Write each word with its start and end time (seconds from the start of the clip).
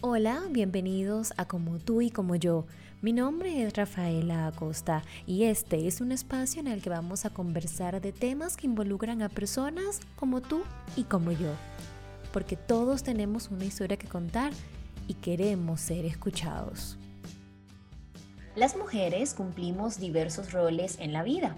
Hola, 0.00 0.44
bienvenidos 0.48 1.32
a 1.38 1.48
Como 1.48 1.80
tú 1.80 2.00
y 2.02 2.12
como 2.12 2.36
yo. 2.36 2.66
Mi 3.02 3.12
nombre 3.12 3.64
es 3.64 3.76
Rafaela 3.76 4.46
Acosta 4.46 5.02
y 5.26 5.42
este 5.42 5.88
es 5.88 6.00
un 6.00 6.12
espacio 6.12 6.60
en 6.60 6.68
el 6.68 6.80
que 6.80 6.88
vamos 6.88 7.24
a 7.24 7.30
conversar 7.30 8.00
de 8.00 8.12
temas 8.12 8.56
que 8.56 8.68
involucran 8.68 9.22
a 9.22 9.28
personas 9.28 9.98
como 10.14 10.40
tú 10.40 10.62
y 10.94 11.02
como 11.02 11.32
yo. 11.32 11.50
Porque 12.32 12.54
todos 12.54 13.02
tenemos 13.02 13.48
una 13.50 13.64
historia 13.64 13.96
que 13.96 14.06
contar 14.06 14.52
y 15.08 15.14
queremos 15.14 15.80
ser 15.80 16.04
escuchados. 16.04 16.96
Las 18.54 18.76
mujeres 18.76 19.34
cumplimos 19.34 19.98
diversos 19.98 20.52
roles 20.52 20.96
en 21.00 21.12
la 21.12 21.24
vida. 21.24 21.56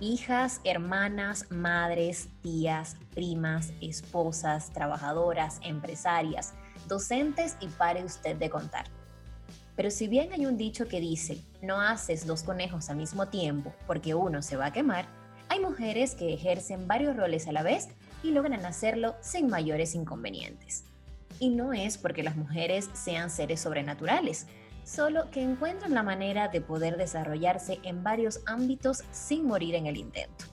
Hijas, 0.00 0.62
hermanas, 0.64 1.44
madres, 1.50 2.28
tías, 2.40 2.96
primas, 3.14 3.74
esposas, 3.82 4.72
trabajadoras, 4.72 5.60
empresarias 5.62 6.54
docentes 6.88 7.56
y 7.60 7.68
pare 7.68 8.04
usted 8.04 8.36
de 8.36 8.50
contar. 8.50 8.86
Pero 9.76 9.92
si 9.92 10.08
bien 10.08 10.32
hay 10.32 10.44
un 10.44 10.56
dicho 10.56 10.88
que 10.88 11.00
dice, 11.00 11.40
no 11.62 11.80
haces 11.80 12.26
dos 12.26 12.42
conejos 12.42 12.90
al 12.90 12.96
mismo 12.96 13.28
tiempo 13.28 13.72
porque 13.86 14.14
uno 14.14 14.42
se 14.42 14.56
va 14.56 14.66
a 14.66 14.72
quemar, 14.72 15.06
hay 15.48 15.60
mujeres 15.60 16.14
que 16.14 16.34
ejercen 16.34 16.88
varios 16.88 17.16
roles 17.16 17.46
a 17.46 17.52
la 17.52 17.62
vez 17.62 17.88
y 18.22 18.32
logran 18.32 18.66
hacerlo 18.66 19.14
sin 19.20 19.48
mayores 19.48 19.94
inconvenientes. 19.94 20.84
Y 21.38 21.50
no 21.50 21.72
es 21.72 21.96
porque 21.96 22.24
las 22.24 22.36
mujeres 22.36 22.90
sean 22.92 23.30
seres 23.30 23.60
sobrenaturales, 23.60 24.46
solo 24.84 25.30
que 25.30 25.42
encuentran 25.42 25.94
la 25.94 26.02
manera 26.02 26.48
de 26.48 26.60
poder 26.60 26.96
desarrollarse 26.96 27.78
en 27.84 28.02
varios 28.02 28.40
ámbitos 28.46 29.04
sin 29.12 29.46
morir 29.46 29.74
en 29.74 29.86
el 29.86 29.96
intento. 29.96 30.46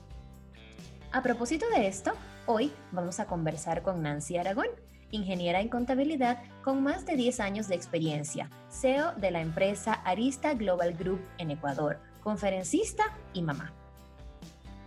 A 1.10 1.22
propósito 1.22 1.66
de 1.74 1.88
esto, 1.88 2.12
hoy 2.46 2.70
vamos 2.92 3.18
a 3.18 3.26
conversar 3.26 3.82
con 3.82 4.02
Nancy 4.02 4.36
Aragón, 4.36 4.68
ingeniera 5.10 5.60
en 5.60 5.68
contabilidad 5.68 6.42
con 6.62 6.82
más 6.82 7.06
de 7.06 7.16
10 7.16 7.40
años 7.40 7.68
de 7.68 7.74
experiencia, 7.74 8.50
CEO 8.70 9.12
de 9.12 9.30
la 9.30 9.40
empresa 9.40 9.92
Arista 9.92 10.54
Global 10.54 10.94
Group 10.94 11.20
en 11.38 11.50
Ecuador, 11.50 11.98
conferencista 12.22 13.04
y 13.32 13.42
mamá. 13.42 13.72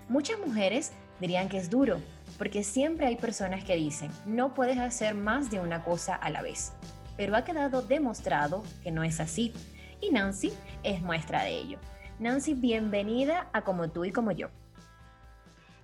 Muchas 0.08 0.40
mujeres 0.40 0.92
dirían 1.20 1.50
que 1.50 1.58
es 1.58 1.70
duro, 1.70 2.00
porque 2.38 2.64
siempre 2.64 3.06
hay 3.06 3.16
personas 3.16 3.64
que 3.64 3.76
dicen, 3.76 4.12
no 4.26 4.54
puedes 4.54 4.78
hacer 4.78 5.14
más 5.14 5.52
de 5.52 5.60
una 5.60 5.84
cosa 5.84 6.16
a 6.16 6.30
la 6.30 6.42
vez. 6.42 6.74
Pero 7.18 7.36
ha 7.36 7.44
quedado 7.44 7.82
demostrado 7.82 8.64
que 8.84 8.92
no 8.92 9.04
es 9.04 9.20
así, 9.20 9.54
y 10.02 10.12
Nancy 10.12 10.52
es 10.84 11.02
muestra 11.02 11.44
de 11.44 11.58
ello. 11.58 11.80
Nancy, 12.20 12.54
bienvenida 12.54 13.50
a 13.54 13.62
Como 13.62 13.90
tú 13.90 14.06
y 14.06 14.12
como 14.12 14.32
yo. 14.32 14.50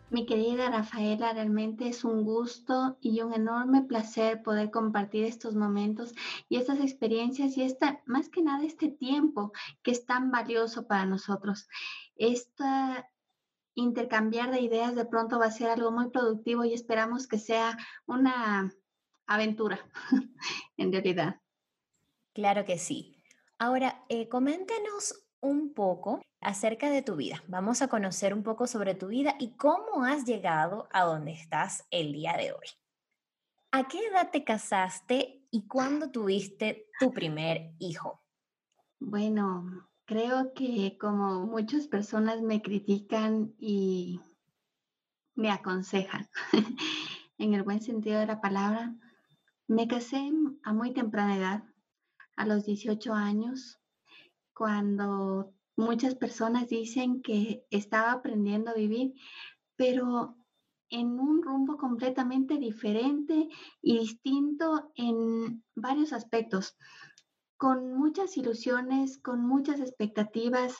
Mi 0.09 0.25
querida 0.25 0.69
Rafaela, 0.69 1.33
realmente 1.33 1.87
es 1.87 2.03
un 2.03 2.23
gusto 2.23 2.97
y 3.01 3.21
un 3.21 3.33
enorme 3.33 3.81
placer 3.81 4.43
poder 4.43 4.69
compartir 4.69 5.25
estos 5.25 5.55
momentos 5.55 6.13
y 6.47 6.57
estas 6.57 6.79
experiencias 6.79 7.57
y 7.57 7.63
esta, 7.63 8.01
más 8.05 8.29
que 8.29 8.41
nada 8.41 8.63
este 8.63 8.89
tiempo 8.89 9.51
que 9.81 9.91
es 9.91 10.05
tan 10.05 10.31
valioso 10.31 10.87
para 10.87 11.05
nosotros. 11.05 11.67
Esta 12.15 13.09
intercambiar 13.73 14.51
de 14.51 14.61
ideas 14.61 14.95
de 14.95 15.05
pronto 15.05 15.37
va 15.37 15.47
a 15.47 15.51
ser 15.51 15.69
algo 15.69 15.91
muy 15.91 16.09
productivo 16.09 16.63
y 16.63 16.73
esperamos 16.73 17.27
que 17.27 17.37
sea 17.37 17.77
una 18.05 18.71
aventura 19.27 19.79
en 20.77 20.91
realidad. 20.91 21.41
Claro 22.33 22.65
que 22.65 22.77
sí. 22.77 23.21
Ahora, 23.57 24.03
eh, 24.09 24.27
coméntenos 24.29 25.24
un 25.45 25.73
poco 25.73 26.21
acerca 26.41 26.89
de 26.89 27.01
tu 27.01 27.15
vida. 27.15 27.43
Vamos 27.47 27.81
a 27.81 27.87
conocer 27.87 28.33
un 28.33 28.43
poco 28.43 28.67
sobre 28.67 28.95
tu 28.95 29.07
vida 29.07 29.35
y 29.39 29.55
cómo 29.55 30.03
has 30.03 30.25
llegado 30.25 30.87
a 30.91 31.03
donde 31.03 31.31
estás 31.31 31.85
el 31.91 32.13
día 32.13 32.35
de 32.37 32.51
hoy. 32.51 32.67
¿A 33.71 33.87
qué 33.87 33.99
edad 34.07 34.31
te 34.31 34.43
casaste 34.43 35.45
y 35.51 35.67
cuándo 35.67 36.11
tuviste 36.11 36.87
tu 36.99 37.11
primer 37.11 37.73
hijo? 37.79 38.23
Bueno, 38.99 39.89
creo 40.05 40.53
que 40.53 40.97
como 40.99 41.45
muchas 41.45 41.87
personas 41.87 42.41
me 42.41 42.61
critican 42.61 43.53
y 43.57 44.21
me 45.35 45.51
aconsejan, 45.51 46.29
en 47.37 47.53
el 47.53 47.63
buen 47.63 47.81
sentido 47.81 48.19
de 48.19 48.27
la 48.27 48.39
palabra, 48.39 48.95
me 49.67 49.87
casé 49.87 50.31
a 50.63 50.73
muy 50.73 50.93
temprana 50.93 51.35
edad, 51.35 51.63
a 52.35 52.45
los 52.45 52.65
18 52.65 53.13
años, 53.13 53.79
cuando 54.55 55.53
muchas 55.75 56.15
personas 56.15 56.69
dicen 56.69 57.21
que 57.21 57.65
estaba 57.69 58.13
aprendiendo 58.13 58.71
a 58.71 58.75
vivir, 58.75 59.13
pero 59.75 60.37
en 60.89 61.19
un 61.19 61.43
rumbo 61.43 61.77
completamente 61.77 62.57
diferente 62.57 63.49
y 63.81 63.99
distinto 63.99 64.91
en 64.95 65.63
varios 65.75 66.13
aspectos, 66.13 66.77
con 67.57 67.93
muchas 67.93 68.37
ilusiones, 68.37 69.17
con 69.17 69.45
muchas 69.45 69.79
expectativas 69.79 70.75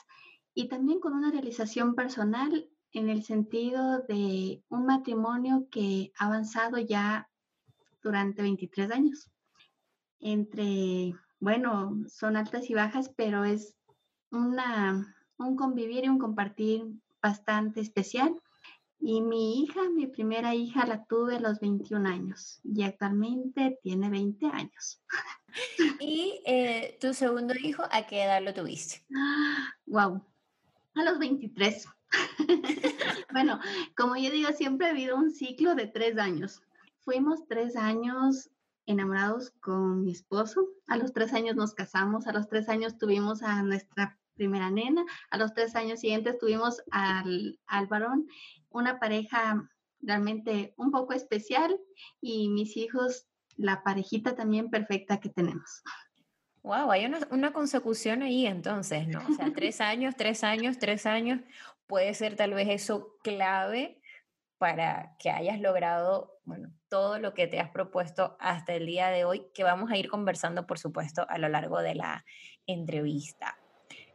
y 0.54 0.68
también 0.68 1.00
con 1.00 1.12
una 1.12 1.30
realización 1.30 1.94
personal 1.94 2.68
en 2.92 3.10
el 3.10 3.24
sentido 3.24 4.02
de 4.08 4.62
un 4.68 4.86
matrimonio 4.86 5.68
que 5.70 6.12
ha 6.18 6.26
avanzado 6.26 6.78
ya 6.78 7.28
durante 8.02 8.42
23 8.42 8.90
años. 8.90 9.30
Entre 10.18 11.14
bueno, 11.40 11.96
son 12.08 12.36
altas 12.36 12.70
y 12.70 12.74
bajas, 12.74 13.10
pero 13.16 13.44
es 13.44 13.76
una, 14.30 15.14
un 15.38 15.56
convivir 15.56 16.04
y 16.04 16.08
un 16.08 16.18
compartir 16.18 16.84
bastante 17.22 17.80
especial. 17.80 18.34
Y 18.98 19.20
mi 19.20 19.60
hija, 19.60 19.80
mi 19.90 20.06
primera 20.06 20.54
hija, 20.54 20.86
la 20.86 21.04
tuve 21.04 21.36
a 21.36 21.40
los 21.40 21.60
21 21.60 22.08
años 22.08 22.60
y 22.64 22.82
actualmente 22.82 23.78
tiene 23.82 24.08
20 24.08 24.46
años. 24.46 25.02
¿Y 26.00 26.40
eh, 26.46 26.96
tu 27.00 27.12
segundo 27.12 27.54
hijo, 27.54 27.84
a 27.90 28.06
qué 28.06 28.24
edad 28.24 28.42
lo 28.42 28.54
tuviste? 28.54 29.04
Wow, 29.86 30.24
a 30.94 31.04
los 31.04 31.18
23. 31.18 31.86
bueno, 33.32 33.60
como 33.96 34.16
yo 34.16 34.30
digo, 34.30 34.50
siempre 34.52 34.86
ha 34.86 34.90
habido 34.90 35.16
un 35.16 35.30
ciclo 35.30 35.74
de 35.74 35.86
tres 35.86 36.18
años. 36.18 36.62
Fuimos 37.00 37.46
tres 37.46 37.76
años 37.76 38.50
enamorados 38.86 39.50
con 39.60 40.04
mi 40.04 40.12
esposo. 40.12 40.68
A 40.86 40.96
los 40.96 41.12
tres 41.12 41.32
años 41.34 41.56
nos 41.56 41.74
casamos, 41.74 42.26
a 42.26 42.32
los 42.32 42.48
tres 42.48 42.68
años 42.68 42.98
tuvimos 42.98 43.42
a 43.42 43.62
nuestra 43.62 44.18
primera 44.34 44.70
nena, 44.70 45.04
a 45.30 45.38
los 45.38 45.54
tres 45.54 45.74
años 45.76 46.00
siguientes 46.00 46.38
tuvimos 46.38 46.82
al, 46.90 47.58
al 47.66 47.86
varón, 47.86 48.28
una 48.70 48.98
pareja 48.98 49.68
realmente 50.00 50.74
un 50.76 50.90
poco 50.90 51.12
especial 51.12 51.78
y 52.20 52.48
mis 52.50 52.76
hijos, 52.76 53.26
la 53.56 53.82
parejita 53.82 54.36
también 54.36 54.70
perfecta 54.70 55.18
que 55.18 55.30
tenemos. 55.30 55.82
Wow, 56.62 56.90
hay 56.90 57.06
una, 57.06 57.20
una, 57.30 57.52
consecución 57.52 58.22
ahí 58.22 58.46
entonces, 58.46 59.08
¿no? 59.08 59.20
O 59.26 59.34
sea, 59.34 59.52
tres 59.54 59.80
años, 59.80 60.14
tres 60.16 60.44
años, 60.44 60.78
tres 60.78 61.06
años, 61.06 61.40
puede 61.86 62.12
ser 62.14 62.36
tal 62.36 62.54
vez 62.54 62.68
eso 62.68 63.16
clave 63.22 64.00
para 64.58 65.16
que 65.18 65.30
hayas 65.30 65.60
logrado, 65.60 66.38
bueno, 66.44 66.70
todo 66.88 67.18
lo 67.18 67.34
que 67.34 67.46
te 67.46 67.60
has 67.60 67.70
propuesto 67.70 68.36
hasta 68.40 68.74
el 68.74 68.86
día 68.86 69.08
de 69.08 69.24
hoy, 69.24 69.46
que 69.54 69.64
vamos 69.64 69.90
a 69.90 69.96
ir 69.96 70.08
conversando, 70.08 70.66
por 70.66 70.78
supuesto, 70.78 71.26
a 71.28 71.38
lo 71.38 71.48
largo 71.48 71.80
de 71.80 71.94
la 71.94 72.24
entrevista. 72.66 73.58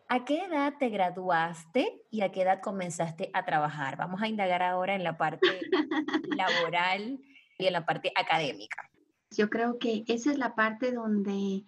¿A 0.07 0.25
qué 0.25 0.43
edad 0.43 0.73
te 0.77 0.89
graduaste 0.89 2.03
y 2.09 2.21
a 2.21 2.31
qué 2.31 2.41
edad 2.41 2.59
comenzaste 2.59 3.29
a 3.33 3.45
trabajar? 3.45 3.95
Vamos 3.97 4.21
a 4.21 4.27
indagar 4.27 4.61
ahora 4.61 4.95
en 4.95 5.03
la 5.03 5.17
parte 5.17 5.47
laboral 6.37 7.19
y 7.57 7.65
en 7.65 7.73
la 7.73 7.85
parte 7.85 8.11
académica. 8.15 8.89
Yo 9.29 9.49
creo 9.49 9.79
que 9.79 10.03
esa 10.07 10.31
es 10.31 10.37
la 10.37 10.55
parte 10.55 10.91
donde 10.91 11.63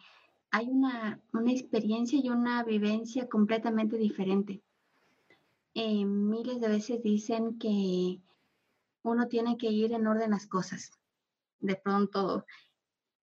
hay 0.52 0.68
una, 0.68 1.22
una 1.32 1.52
experiencia 1.52 2.20
y 2.22 2.30
una 2.30 2.64
vivencia 2.64 3.30
completamente 3.30 3.98
diferente. 3.98 4.62
Eh, 5.74 6.06
miles 6.06 6.60
de 6.60 6.68
veces 6.68 7.02
dicen 7.02 7.58
que 7.58 8.20
uno 9.04 9.28
tiene 9.28 9.58
que 9.58 9.68
ir 9.68 9.94
en 9.94 10.08
orden 10.08 10.32
las 10.32 10.48
cosas. 10.48 10.92
De 11.60 11.76
pronto, 11.76 12.46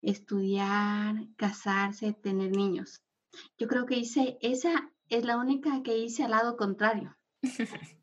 estudiar, 0.03 1.27
casarse, 1.37 2.13
tener 2.13 2.51
niños. 2.51 3.03
Yo 3.59 3.67
creo 3.69 3.87
que 3.87 3.97
hice, 3.97 4.39
esa 4.41 4.93
es 5.09 5.25
la 5.25 5.37
única 5.37 5.83
que 5.83 5.99
hice 5.99 6.25
al 6.25 6.33
lado 6.33 6.57
contrario. 6.57 7.17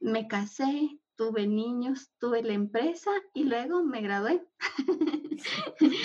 me 0.00 0.28
casé, 0.28 1.00
tuve 1.16 1.46
niños, 1.46 2.10
tuve 2.18 2.42
la 2.42 2.52
empresa 2.52 3.10
y 3.34 3.44
luego 3.44 3.82
me 3.82 4.00
gradué. 4.00 4.46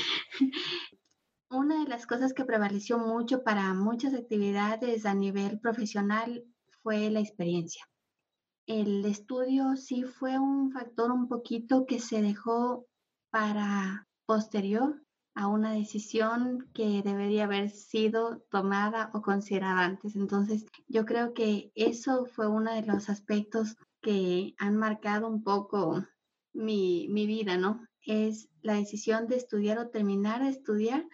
Una 1.50 1.84
de 1.84 1.90
las 1.90 2.08
cosas 2.08 2.34
que 2.34 2.46
prevaleció 2.46 2.98
mucho 2.98 3.44
para 3.44 3.74
muchas 3.74 4.14
actividades 4.16 5.06
a 5.06 5.14
nivel 5.14 5.60
profesional 5.60 6.44
fue 6.82 7.12
la 7.12 7.20
experiencia 7.20 7.88
el 8.66 9.06
estudio 9.06 9.76
sí 9.76 10.04
fue 10.04 10.40
un 10.40 10.72
factor 10.72 11.12
un 11.12 11.28
poquito 11.28 11.86
que 11.86 12.00
se 12.00 12.22
dejó 12.22 12.88
para 13.30 14.08
posterior 14.26 15.04
a 15.36 15.48
una 15.48 15.74
decisión 15.74 16.70
que 16.74 17.02
debería 17.04 17.46
haber 17.46 17.70
sido 17.70 18.42
tomada 18.50 19.10
o 19.14 19.22
considerada 19.22 19.84
antes. 19.84 20.16
Entonces, 20.16 20.66
yo 20.88 21.06
creo 21.06 21.34
que 21.34 21.72
eso 21.76 22.26
fue 22.26 22.48
uno 22.48 22.74
de 22.74 22.84
los 22.84 23.10
aspectos 23.10 23.76
que 24.02 24.54
han 24.60 24.78
marcado 24.78 25.28
un 25.28 25.44
poco 25.44 26.06
mi, 26.54 27.08
mi 27.10 27.26
vida, 27.26 27.58
¿no? 27.58 27.86
Es 28.06 28.50
la 28.62 28.76
decisión 28.76 29.28
de 29.28 29.38
estudiar 29.38 29.80
o 29.80 29.90
terminar 29.90 30.44
de 30.44 30.50
estudiar 30.50 31.08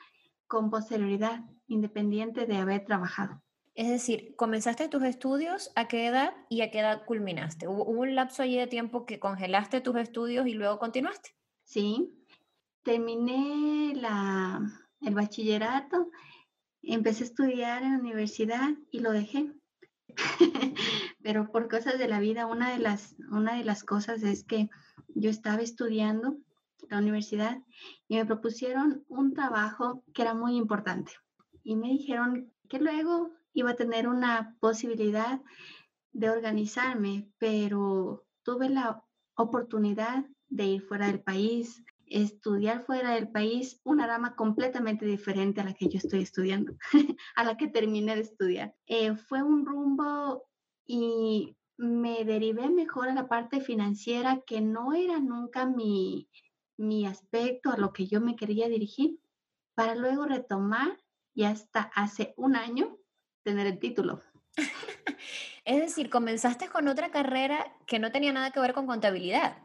con 0.47 0.69
posterioridad, 0.69 1.45
independiente 1.67 2.45
de 2.45 2.57
haber 2.57 2.83
trabajado. 2.83 3.41
Es 3.79 3.87
decir, 3.87 4.35
comenzaste 4.35 4.89
tus 4.89 5.03
estudios 5.03 5.71
a 5.73 5.87
qué 5.87 6.07
edad 6.07 6.33
y 6.49 6.59
a 6.59 6.69
qué 6.69 6.79
edad 6.79 7.05
culminaste. 7.05 7.69
¿Hubo, 7.69 7.85
un 7.85 8.13
lapso 8.13 8.43
allí 8.43 8.57
de 8.57 8.67
tiempo 8.67 9.05
que 9.05 9.21
congelaste 9.21 9.79
tus 9.79 9.95
estudios 9.95 10.47
y 10.47 10.53
luego 10.53 10.79
continuaste? 10.79 11.29
Sí, 11.63 12.11
terminé 12.83 13.95
la, 13.95 14.59
el 14.99 15.15
bachillerato, 15.15 16.11
empecé 16.83 17.23
a 17.23 17.27
estudiar 17.27 17.83
en 17.83 17.93
la 17.93 17.99
universidad 17.99 18.67
y 18.91 18.99
lo 18.99 19.13
dejé. 19.13 19.49
Pero 21.23 21.49
por 21.49 21.69
cosas 21.69 21.97
de 21.97 22.09
la 22.09 22.19
vida, 22.19 22.47
una 22.47 22.73
de 22.73 22.79
las, 22.79 23.15
una 23.31 23.55
de 23.55 23.63
las 23.63 23.85
cosas 23.85 24.23
es 24.23 24.43
que 24.43 24.69
yo 25.15 25.29
estaba 25.29 25.61
estudiando 25.61 26.35
la 26.89 26.97
universidad 26.97 27.59
y 28.09 28.17
me 28.17 28.25
propusieron 28.25 29.05
un 29.07 29.33
trabajo 29.33 30.03
que 30.13 30.23
era 30.23 30.33
muy 30.33 30.57
importante. 30.57 31.13
Y 31.63 31.77
me 31.77 31.87
dijeron 31.87 32.51
que 32.67 32.79
luego 32.79 33.38
iba 33.53 33.71
a 33.71 33.75
tener 33.75 34.07
una 34.07 34.55
posibilidad 34.59 35.41
de 36.11 36.29
organizarme, 36.29 37.29
pero 37.37 38.25
tuve 38.43 38.69
la 38.69 39.03
oportunidad 39.35 40.25
de 40.47 40.65
ir 40.65 40.81
fuera 40.81 41.07
del 41.07 41.21
país, 41.21 41.83
estudiar 42.07 42.85
fuera 42.85 43.11
del 43.11 43.29
país, 43.29 43.79
una 43.83 44.07
rama 44.07 44.35
completamente 44.35 45.05
diferente 45.05 45.61
a 45.61 45.63
la 45.63 45.73
que 45.73 45.87
yo 45.87 45.97
estoy 45.97 46.21
estudiando, 46.21 46.75
a 47.35 47.43
la 47.43 47.55
que 47.55 47.67
terminé 47.67 48.15
de 48.15 48.21
estudiar. 48.21 48.75
Eh, 48.87 49.15
fue 49.15 49.43
un 49.43 49.65
rumbo 49.65 50.43
y 50.85 51.55
me 51.77 52.25
derivé 52.25 52.69
mejor 52.69 53.09
a 53.09 53.13
la 53.13 53.29
parte 53.29 53.61
financiera, 53.61 54.41
que 54.45 54.59
no 54.59 54.93
era 54.93 55.19
nunca 55.19 55.65
mi, 55.65 56.29
mi 56.77 57.05
aspecto 57.05 57.69
a 57.71 57.77
lo 57.77 57.93
que 57.93 58.07
yo 58.07 58.19
me 58.19 58.35
quería 58.35 58.67
dirigir, 58.67 59.19
para 59.75 59.95
luego 59.95 60.25
retomar 60.25 60.99
y 61.33 61.43
hasta 61.43 61.83
hace 61.95 62.33
un 62.35 62.55
año 62.55 62.98
tener 63.49 63.67
el 63.67 63.79
título. 63.79 64.21
es 65.65 65.79
decir, 65.79 66.09
comenzaste 66.09 66.69
con 66.69 66.87
otra 66.87 67.09
carrera 67.09 67.65
que 67.87 67.99
no 67.99 68.11
tenía 68.11 68.31
nada 68.31 68.51
que 68.51 68.59
ver 68.59 68.73
con 68.73 68.85
contabilidad. 68.85 69.57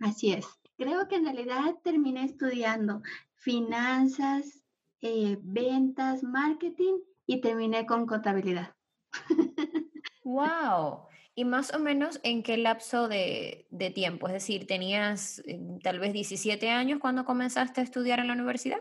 Así 0.00 0.32
es. 0.32 0.46
Creo 0.78 1.06
que 1.08 1.16
en 1.16 1.24
realidad 1.24 1.74
terminé 1.82 2.24
estudiando 2.24 3.02
finanzas, 3.34 4.62
eh, 5.00 5.38
ventas, 5.42 6.22
marketing 6.22 6.98
y 7.26 7.40
terminé 7.40 7.86
con 7.86 8.06
contabilidad. 8.06 8.74
¡Wow! 10.24 11.06
¿Y 11.34 11.44
más 11.44 11.74
o 11.74 11.78
menos 11.78 12.18
en 12.22 12.42
qué 12.42 12.56
lapso 12.56 13.08
de, 13.08 13.66
de 13.70 13.90
tiempo? 13.90 14.28
Es 14.28 14.32
decir, 14.32 14.66
¿tenías 14.66 15.40
eh, 15.46 15.60
tal 15.82 15.98
vez 15.98 16.14
17 16.14 16.70
años 16.70 16.98
cuando 17.00 17.26
comenzaste 17.26 17.82
a 17.82 17.84
estudiar 17.84 18.20
en 18.20 18.28
la 18.28 18.32
universidad? 18.32 18.80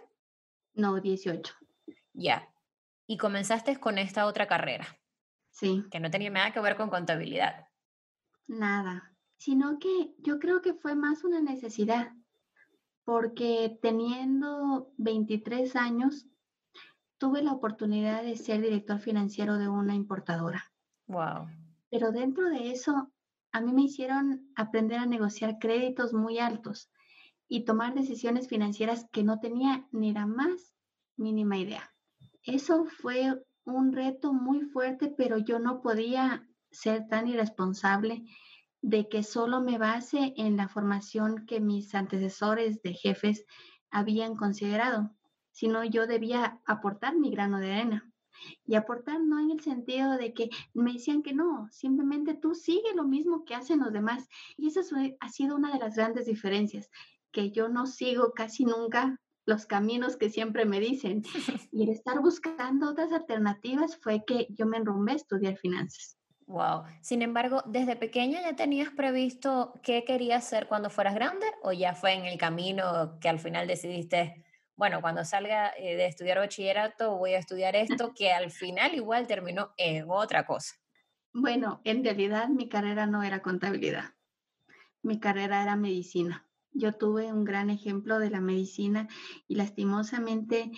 No, 0.74 1.00
18. 1.02 1.54
Ya. 2.14 2.50
Y 3.08 3.18
comenzaste 3.18 3.80
con 3.80 3.98
esta 3.98 4.26
otra 4.26 4.48
carrera. 4.48 4.86
Sí. 5.52 5.86
Que 5.92 6.00
no 6.00 6.10
tenía 6.10 6.30
nada 6.30 6.52
que 6.52 6.60
ver 6.60 6.76
con 6.76 6.90
contabilidad. 6.90 7.68
Nada. 8.48 9.16
Sino 9.38 9.80
que 9.80 10.14
yo 10.20 10.40
creo 10.40 10.62
que 10.62 10.74
fue 10.74 10.96
más 10.96 11.24
una 11.24 11.42
necesidad. 11.42 12.12
Porque 13.04 13.78
teniendo 13.82 14.92
23 14.98 15.76
años, 15.76 16.26
tuve 17.18 17.42
la 17.42 17.54
oportunidad 17.54 18.24
de 18.24 18.36
ser 18.36 18.62
director 18.62 19.00
financiero 19.00 19.58
de 19.58 19.70
una 19.70 19.96
importadora. 19.96 20.72
Wow. 21.08 21.48
Pero 21.90 22.12
dentro 22.12 22.50
de 22.50 22.72
eso, 22.72 23.12
a 23.52 23.62
mí 23.62 23.72
me 23.72 23.84
hicieron 23.84 24.52
aprender 24.56 25.00
a 25.00 25.06
negociar 25.06 25.60
créditos 25.60 26.14
muy 26.14 26.40
altos 26.40 26.90
y 27.48 27.64
tomar 27.64 27.94
decisiones 27.94 28.48
financieras 28.48 29.08
que 29.12 29.24
no 29.24 29.40
tenía 29.40 29.88
ni 29.92 30.12
la 30.12 30.26
más 30.26 30.76
mínima 31.16 31.58
idea. 31.58 31.95
Eso 32.46 32.86
fue 32.86 33.44
un 33.66 33.92
reto 33.92 34.32
muy 34.32 34.62
fuerte, 34.62 35.14
pero 35.18 35.40
yo 35.40 35.58
no 35.58 35.82
podía 35.82 36.48
ser 36.72 37.08
tan 37.08 37.28
irresponsable 37.28 38.24
de 38.84 39.10
que 39.10 39.24
solo 39.24 39.62
me 39.62 39.80
base 39.80 40.36
en 40.38 40.56
la 40.56 40.68
formación 40.68 41.48
que 41.48 41.60
mis 41.60 41.96
antecesores 41.96 42.84
de 42.84 42.94
jefes 42.94 43.46
habían 43.90 44.36
considerado, 44.36 45.10
sino 45.52 45.84
yo 45.84 46.06
debía 46.06 46.62
aportar 46.66 47.18
mi 47.18 47.32
grano 47.32 47.60
de 47.60 47.74
arena. 47.74 48.12
Y 48.64 48.76
aportar 48.76 49.22
no 49.22 49.40
en 49.40 49.50
el 49.50 49.62
sentido 49.62 50.18
de 50.18 50.34
que 50.34 50.50
me 50.76 50.94
decían 50.94 51.24
que 51.24 51.34
no, 51.34 51.68
simplemente 51.72 52.36
tú 52.36 52.54
sigue 52.54 52.94
lo 52.94 53.06
mismo 53.06 53.44
que 53.44 53.56
hacen 53.56 53.80
los 53.80 53.92
demás. 53.92 54.28
Y 54.56 54.68
esa 54.68 54.82
ha 55.20 55.30
sido 55.30 55.56
una 55.56 55.74
de 55.74 55.80
las 55.80 55.96
grandes 55.96 56.28
diferencias, 56.28 56.92
que 57.32 57.50
yo 57.50 57.70
no 57.70 57.88
sigo 57.88 58.34
casi 58.34 58.66
nunca 58.66 59.20
los 59.46 59.66
caminos 59.66 60.18
que 60.18 60.30
siempre 60.30 60.66
me 60.66 60.80
dicen. 60.80 61.24
Y 61.72 61.84
el 61.84 61.90
estar 61.90 62.20
buscando 62.20 62.90
otras 62.90 63.12
alternativas 63.12 63.98
fue 63.98 64.24
que 64.26 64.48
yo 64.50 64.66
me 64.66 64.78
enrumbé 64.78 65.14
a 65.14 65.16
estudiar 65.16 65.58
finanzas. 65.58 66.18
Wow. 66.48 66.84
Sin 67.02 67.22
embargo, 67.22 67.64
¿desde 67.66 67.96
pequeña 67.96 68.42
ya 68.42 68.56
tenías 68.56 68.90
previsto 68.90 69.74
qué 69.82 70.04
querías 70.04 70.46
hacer 70.46 70.68
cuando 70.68 70.90
fueras 70.90 71.16
grande 71.16 71.46
o 71.64 71.72
ya 71.72 71.96
fue 71.96 72.14
en 72.14 72.26
el 72.26 72.38
camino 72.38 73.18
que 73.20 73.30
al 73.30 73.40
final 73.40 73.68
decidiste, 73.68 74.46
bueno, 74.76 75.02
cuando 75.02 75.26
salga 75.26 75.74
eh, 75.76 75.96
de 75.96 76.06
estudiar 76.06 76.38
bachillerato 76.38 77.18
voy 77.18 77.34
a 77.34 77.40
estudiar 77.40 77.76
esto, 77.76 78.14
que 78.16 78.32
al 78.32 78.52
final 78.52 78.94
igual 78.94 79.28
terminó 79.28 79.74
en 79.78 80.06
otra 80.08 80.46
cosa? 80.46 80.76
Bueno, 81.34 81.82
en 81.84 82.04
realidad 82.04 82.48
mi 82.48 82.70
carrera 82.70 83.08
no 83.08 83.24
era 83.24 83.42
contabilidad. 83.42 84.14
Mi 85.02 85.20
carrera 85.20 85.64
era 85.64 85.76
medicina. 85.76 86.48
Yo 86.78 86.94
tuve 86.94 87.32
un 87.32 87.46
gran 87.46 87.70
ejemplo 87.70 88.20
de 88.20 88.30
la 88.30 88.42
medicina 88.42 89.08
y 89.48 89.56
lastimosamente 89.56 90.72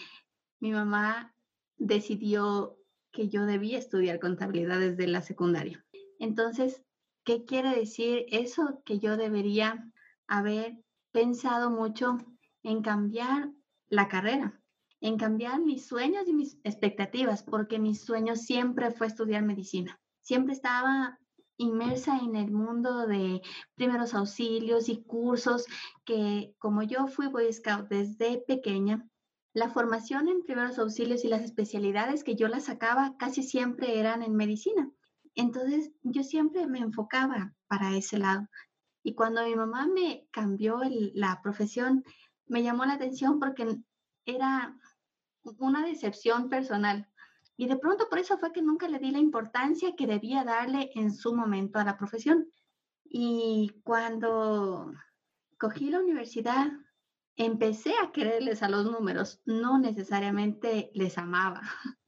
mi 0.59 0.71
mamá 0.71 1.33
decidió 1.77 2.77
que 3.11 3.29
yo 3.29 3.47
debía 3.47 3.79
estudiar 3.79 4.19
contabilidad 4.19 4.79
desde 4.79 5.07
la 5.07 5.23
secundaria. 5.23 5.83
Entonces, 6.19 6.83
¿qué 7.23 7.45
quiere 7.45 7.75
decir 7.75 8.27
eso? 8.29 8.83
Que 8.85 8.99
yo 8.99 9.17
debería 9.17 9.91
haber 10.27 10.77
pensado 11.11 11.71
mucho 11.71 12.17
en 12.61 12.83
cambiar 12.83 13.49
la 13.89 14.07
carrera, 14.07 14.61
en 15.01 15.17
cambiar 15.17 15.61
mis 15.61 15.87
sueños 15.87 16.27
y 16.27 16.33
mis 16.33 16.59
expectativas, 16.63 17.41
porque 17.41 17.79
mi 17.79 17.95
sueño 17.95 18.35
siempre 18.35 18.91
fue 18.91 19.07
estudiar 19.07 19.41
medicina. 19.41 19.99
Siempre 20.21 20.53
estaba 20.53 21.17
inmersa 21.57 22.17
en 22.17 22.35
el 22.35 22.51
mundo 22.51 23.07
de 23.07 23.41
primeros 23.75 24.13
auxilios 24.13 24.89
y 24.89 25.03
cursos 25.03 25.65
que 26.05 26.53
como 26.59 26.83
yo 26.83 27.07
fui 27.07 27.27
Boy 27.27 27.51
Scout 27.51 27.89
desde 27.89 28.39
pequeña, 28.47 29.07
la 29.53 29.69
formación 29.69 30.27
en 30.27 30.43
primeros 30.43 30.77
auxilios 30.77 31.25
y 31.25 31.29
las 31.29 31.41
especialidades 31.41 32.23
que 32.23 32.35
yo 32.35 32.47
las 32.47 32.65
sacaba 32.65 33.15
casi 33.17 33.41
siempre 33.41 33.99
eran 33.99 34.21
en 34.21 34.35
medicina. 34.35 34.91
Entonces 35.33 35.91
yo 36.03 36.23
siempre 36.23 36.67
me 36.67 36.79
enfocaba 36.79 37.55
para 37.67 37.95
ese 37.95 38.17
lado. 38.19 38.47
Y 39.03 39.15
cuando 39.15 39.43
mi 39.43 39.55
mamá 39.55 39.87
me 39.87 40.27
cambió 40.31 40.81
la 41.13 41.41
profesión, 41.41 42.03
me 42.45 42.61
llamó 42.61 42.85
la 42.85 42.93
atención 42.93 43.39
porque 43.39 43.77
era 44.25 44.77
una 45.59 45.85
decepción 45.85 46.49
personal 46.49 47.07
y 47.57 47.67
de 47.67 47.75
pronto 47.75 48.07
por 48.07 48.19
eso 48.19 48.37
fue 48.37 48.53
que 48.53 48.61
nunca 48.61 48.87
le 48.87 48.99
di 48.99 49.09
la 49.09 49.17
importancia 49.17 49.95
que 49.95 50.05
debía 50.05 50.43
darle 50.43 50.91
en 50.93 51.11
su 51.11 51.35
momento 51.35 51.79
a 51.79 51.83
la 51.83 51.97
profesión. 51.97 52.47
Y 53.03 53.81
cuando 53.83 54.93
cogí 55.57 55.89
la 55.89 55.99
universidad, 55.99 56.67
empecé 57.35 57.93
a 58.01 58.11
quererles 58.11 58.61
a 58.61 58.69
los 58.69 58.85
números, 58.85 59.41
no 59.45 59.79
necesariamente 59.79 60.91
les 60.93 61.17
amaba. 61.17 61.61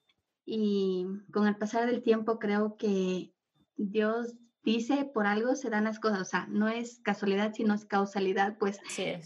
Y 0.51 1.05
con 1.31 1.45
el 1.45 1.57
pasar 1.57 1.85
del 1.85 2.01
tiempo 2.01 2.39
creo 2.39 2.75
que 2.75 3.31
Dios 3.75 4.35
dice 4.63 5.09
por 5.13 5.27
algo 5.27 5.55
se 5.55 5.69
dan 5.69 5.85
las 5.85 5.99
cosas, 5.99 6.21
o 6.21 6.25
sea, 6.25 6.47
no 6.49 6.67
es 6.67 6.99
casualidad, 6.99 7.53
sino 7.53 7.73
es 7.73 7.85
causalidad, 7.85 8.57
pues 8.57 8.79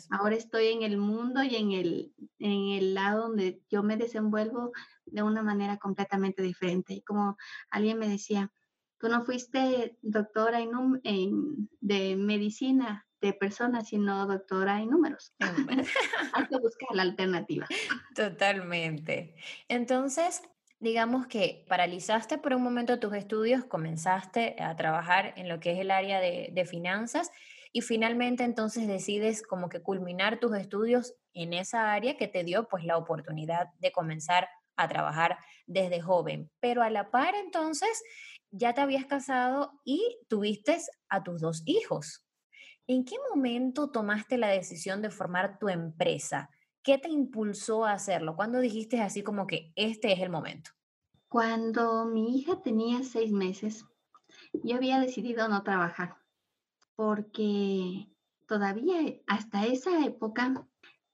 ahora 0.09 0.35
estoy 0.35 0.67
en 0.67 0.83
el 0.83 0.97
mundo 0.97 1.43
y 1.43 1.55
en 1.55 1.71
el, 1.71 2.13
en 2.39 2.69
el 2.77 2.93
lado 2.93 3.29
donde 3.29 3.61
yo 3.69 3.83
me 3.83 3.97
desenvuelvo 3.97 4.71
de 5.05 5.23
una 5.23 5.43
manera 5.43 5.77
completamente 5.77 6.41
diferente. 6.41 6.93
Y 6.93 7.01
como 7.01 7.37
alguien 7.69 7.99
me 7.99 8.07
decía, 8.07 8.51
tú 8.99 9.09
no 9.09 9.21
fuiste 9.23 9.97
doctora 10.01 10.59
en, 10.61 11.69
de 11.81 12.15
medicina 12.15 13.05
de 13.21 13.33
personas, 13.33 13.89
sino 13.89 14.25
doctora 14.27 14.81
en 14.81 14.89
números. 14.89 15.33
Hay 16.33 16.47
que 16.47 16.57
buscar 16.57 16.89
la 16.93 17.03
alternativa. 17.03 17.67
Totalmente. 18.15 19.35
Entonces, 19.69 20.41
digamos 20.83 21.27
que 21.27 21.65
paralizaste 21.69 22.37
por 22.37 22.53
un 22.53 22.61
momento 22.61 22.99
tus 22.99 23.13
estudios, 23.13 23.63
comenzaste 23.63 24.57
a 24.61 24.75
trabajar 24.75 25.33
en 25.37 25.47
lo 25.47 25.61
que 25.61 25.71
es 25.71 25.79
el 25.79 25.89
área 25.89 26.19
de, 26.19 26.65
finanzas 26.69 27.31
y 27.71 27.81
finalmente 27.81 28.43
entonces 28.43 28.85
decides 28.85 29.41
como 29.43 29.69
que 29.69 29.81
culminar 29.81 30.41
tus 30.41 30.55
estudios 30.57 31.13
en 31.33 31.53
esa 31.53 31.93
área 31.93 32.17
que 32.17 32.27
te 32.27 32.43
dio 32.43 32.67
pues 32.67 32.83
la 32.83 32.97
oportunidad 32.97 33.67
de 33.79 33.93
comenzar 33.93 34.49
a 34.75 34.89
trabajar 34.89 35.37
desde 35.67 36.01
joven. 36.01 36.51
Pero 36.59 36.83
a 36.83 36.89
la 36.89 37.11
par 37.11 37.33
entonces 37.35 38.03
ya 38.51 38.73
te 38.73 38.81
habías 38.81 39.05
casado 39.05 39.71
y 39.85 40.19
tuviste 40.27 40.77
a 41.07 41.23
tus 41.23 41.39
dos 41.39 41.63
hijos. 41.65 42.25
¿En 42.87 43.05
qué 43.05 43.15
momento 43.33 43.89
tomaste 43.89 44.37
la 44.37 44.49
decisión 44.49 45.01
de 45.01 45.09
formar 45.09 45.57
tu 45.59 45.69
empresa? 45.69 46.49
¿Qué 46.83 46.97
te 46.97 47.09
impulsó 47.09 47.85
a 47.85 47.93
hacerlo? 47.93 48.35
¿Cuándo 48.35 48.59
dijiste 48.59 48.99
así 48.99 49.23
como 49.23 49.47
que 49.47 49.71
este 49.75 50.11
es 50.11 50.19
el 50.19 50.29
momento? 50.29 50.71
Cuando 51.29 52.05
mi 52.05 52.37
hija 52.37 52.61
tenía 52.61 53.03
seis 53.03 53.31
meses, 53.31 53.85
yo 54.63 54.75
había 54.75 54.99
decidido 54.99 55.47
no 55.47 55.63
trabajar 55.63 56.17
porque 56.95 58.09
todavía 58.47 59.19
hasta 59.27 59.65
esa 59.65 60.05
época 60.05 60.67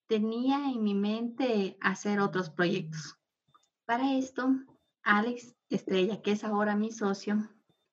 tenía 0.08 0.72
en 0.72 0.84
mi 0.84 0.96
mente 0.96 1.78
hacer 1.82 2.20
otros 2.20 2.50
proyectos. 2.50 3.18
Para 3.86 4.14
esto, 4.14 4.50
Alex 5.04 5.56
Estrella, 5.70 6.22
que 6.22 6.32
es 6.32 6.44
ahora 6.44 6.76
mi 6.76 6.92
socio, 6.92 7.48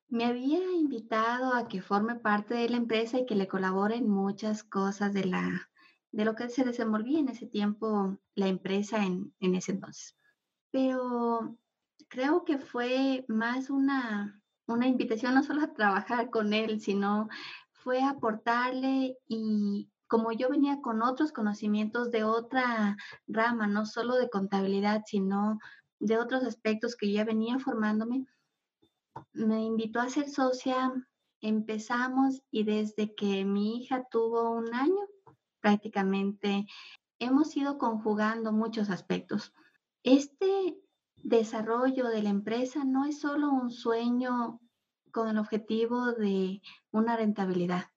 me 0.09 0.25
había 0.25 0.61
invitado 0.73 1.55
a 1.55 1.69
que 1.69 1.83
forme 1.83 2.15
parte 2.15 2.55
de 2.55 2.69
la 2.69 2.77
empresa 2.77 3.19
y 3.19 3.27
que 3.27 3.35
le 3.35 3.49
colabore 3.49 3.97
en 3.97 4.09
muchas 4.09 4.65
cosas 4.65 5.13
de, 5.13 5.27
la, 5.27 5.69
de 6.13 6.25
lo 6.25 6.35
que 6.35 6.49
se 6.49 6.65
desenvolvía 6.65 7.21
en 7.21 7.29
ese 7.29 7.47
tiempo 7.47 8.19
la 8.35 8.49
empresa 8.49 9.05
en, 9.05 9.35
en 9.41 9.55
ese 9.55 9.73
entonces. 9.73 10.17
Pero 10.71 11.57
creo 12.09 12.45
que 12.45 12.59
fue 12.59 13.25
más 13.29 13.71
una, 13.71 14.41
una 14.67 14.87
invitación 14.87 15.35
no 15.35 15.43
solo 15.43 15.63
a 15.63 15.75
trabajar 15.75 16.31
con 16.31 16.53
él, 16.53 16.81
sino 16.81 17.29
fue 17.71 18.03
aportarle 18.03 19.17
y 19.29 19.91
como 20.09 20.33
yo 20.33 20.49
venía 20.49 20.81
con 20.81 21.03
otros 21.03 21.33
conocimientos 21.33 22.11
de 22.11 22.25
otra 22.25 22.97
rama, 23.27 23.67
no 23.67 23.87
solo 23.87 24.15
de 24.17 24.31
contabilidad, 24.31 25.03
sino 25.07 25.59
de 25.99 26.19
otros 26.19 26.45
aspectos 26.45 26.97
que 26.97 27.11
ya 27.13 27.25
venía 27.25 27.59
formándome, 27.59 28.27
me 29.33 29.65
invitó 29.65 30.01
a 30.01 30.11
ser 30.11 30.29
socia, 30.29 30.93
empezamos 31.41 32.43
y 32.51 32.65
desde 32.65 33.15
que 33.15 33.45
mi 33.45 33.79
hija 33.79 34.07
tuvo 34.11 34.51
un 34.51 34.73
año, 34.75 35.09
prácticamente 35.67 36.69
hemos 37.19 37.57
ido 37.57 37.77
conjugando 37.77 38.53
muchos 38.53 38.89
aspectos. 38.89 39.53
Este 40.05 40.79
desarrollo 41.17 42.07
de 42.07 42.23
la 42.23 42.29
empresa 42.29 42.85
no 42.85 43.05
es 43.05 43.19
solo 43.19 43.51
un 43.51 43.73
sueño 43.73 44.61
con 45.11 45.27
el 45.27 45.39
objetivo 45.39 46.13
de 46.13 46.63
una 46.93 47.17
rentabilidad. 47.17 47.91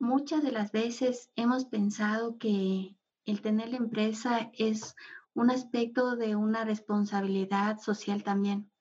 Muchas 0.00 0.42
de 0.42 0.50
las 0.50 0.72
veces 0.72 1.30
hemos 1.36 1.66
pensado 1.66 2.36
que 2.36 2.96
el 3.26 3.42
tener 3.42 3.68
la 3.68 3.76
empresa 3.76 4.50
es 4.52 4.96
un 5.34 5.52
aspecto 5.52 6.16
de 6.16 6.34
una 6.34 6.64
responsabilidad 6.64 7.78
social 7.78 8.24
también 8.24 8.72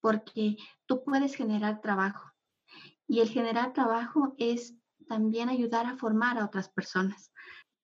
porque 0.00 0.56
tú 0.86 1.04
puedes 1.04 1.36
generar 1.36 1.80
trabajo. 1.80 2.32
Y 3.06 3.20
el 3.20 3.28
generar 3.28 3.72
trabajo 3.72 4.34
es 4.36 4.74
también 5.06 5.48
ayudar 5.48 5.86
a 5.86 5.96
formar 5.96 6.38
a 6.38 6.44
otras 6.44 6.68
personas. 6.68 7.32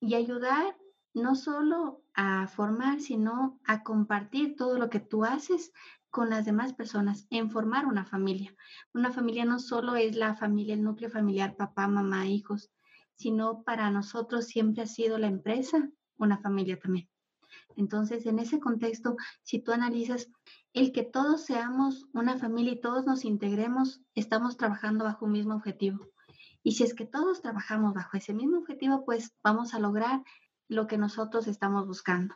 Y 0.04 0.14
ayudar 0.16 0.76
no 1.14 1.34
solo 1.34 2.02
a 2.12 2.46
formar, 2.46 3.00
sino 3.00 3.58
a 3.64 3.82
compartir 3.82 4.54
todo 4.54 4.78
lo 4.78 4.90
que 4.90 5.00
tú 5.00 5.25
haces 5.25 5.73
con 6.11 6.28
las 6.28 6.44
demás 6.44 6.75
personas, 6.75 7.26
en 7.30 7.50
formar 7.50 7.87
una 7.87 8.04
familia. 8.04 8.54
Una 8.92 9.11
familia 9.12 9.46
no 9.46 9.58
solo 9.58 9.96
es 9.96 10.14
la 10.14 10.34
familia, 10.34 10.75
el 10.75 10.82
núcleo 10.82 11.08
familiar, 11.08 11.56
papá, 11.56 11.88
mamá, 11.88 12.26
hijos, 12.26 12.70
sino 13.14 13.62
para 13.62 13.90
nosotros 13.90 14.44
siempre 14.44 14.82
ha 14.82 14.87
sido 14.87 15.16
la 15.16 15.28
empresa 15.28 15.88
una 16.18 16.37
familia 16.37 16.78
también. 16.78 17.08
Entonces, 17.75 18.26
en 18.26 18.38
ese 18.38 18.61
contexto, 18.61 19.16
si 19.42 19.58
tú 19.58 19.73
analizas 19.73 20.28
el 20.75 20.92
que 20.92 21.02
todos 21.02 21.46
seamos 21.46 22.06
una 22.12 22.37
familia 22.37 22.73
y 22.73 22.80
todos 22.82 23.06
nos 23.06 23.25
integremos, 23.25 24.02
estamos 24.14 24.58
trabajando 24.58 25.04
bajo 25.04 25.25
un 25.25 25.32
mismo 25.32 25.54
objetivo. 25.54 26.13
Y 26.64 26.73
si 26.73 26.83
es 26.83 26.94
que 26.94 27.04
todos 27.04 27.42
trabajamos 27.42 27.92
bajo 27.94 28.16
ese 28.16 28.33
mismo 28.33 28.59
objetivo, 28.59 29.04
pues 29.04 29.37
vamos 29.44 29.75
a 29.75 29.78
lograr 29.78 30.23
lo 30.66 30.87
que 30.87 30.97
nosotros 30.97 31.47
estamos 31.47 31.87
buscando. 31.87 32.35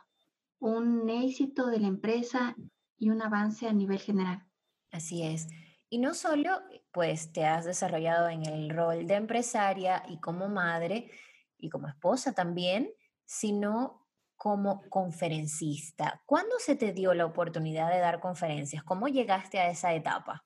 Un 0.60 1.08
éxito 1.08 1.66
de 1.66 1.80
la 1.80 1.88
empresa 1.88 2.54
y 2.98 3.08
un 3.08 3.22
avance 3.22 3.66
a 3.66 3.72
nivel 3.72 3.98
general. 3.98 4.46
Así 4.92 5.22
es. 5.22 5.48
Y 5.88 5.98
no 5.98 6.12
solo, 6.12 6.60
pues 6.92 7.32
te 7.32 7.46
has 7.46 7.64
desarrollado 7.64 8.28
en 8.28 8.44
el 8.44 8.68
rol 8.68 9.06
de 9.06 9.14
empresaria 9.14 10.02
y 10.06 10.20
como 10.20 10.48
madre 10.48 11.10
y 11.56 11.70
como 11.70 11.88
esposa 11.88 12.34
también, 12.34 12.92
sino 13.24 14.06
como 14.36 14.82
conferencista. 14.90 16.22
¿Cuándo 16.26 16.56
se 16.58 16.76
te 16.76 16.92
dio 16.92 17.14
la 17.14 17.24
oportunidad 17.24 17.90
de 17.90 17.98
dar 17.98 18.20
conferencias? 18.20 18.82
¿Cómo 18.84 19.08
llegaste 19.08 19.58
a 19.58 19.70
esa 19.70 19.94
etapa? 19.94 20.44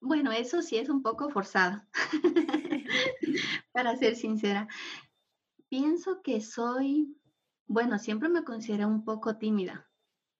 Bueno, 0.00 0.30
eso 0.32 0.60
sí 0.60 0.76
es 0.76 0.90
un 0.90 1.02
poco 1.02 1.30
forzado, 1.30 1.80
para 3.72 3.96
ser 3.96 4.16
sincera. 4.16 4.68
Pienso 5.68 6.22
que 6.22 6.40
soy, 6.40 7.16
bueno, 7.66 7.98
siempre 7.98 8.28
me 8.28 8.44
consideré 8.44 8.86
un 8.86 9.04
poco 9.04 9.36
tímida. 9.36 9.88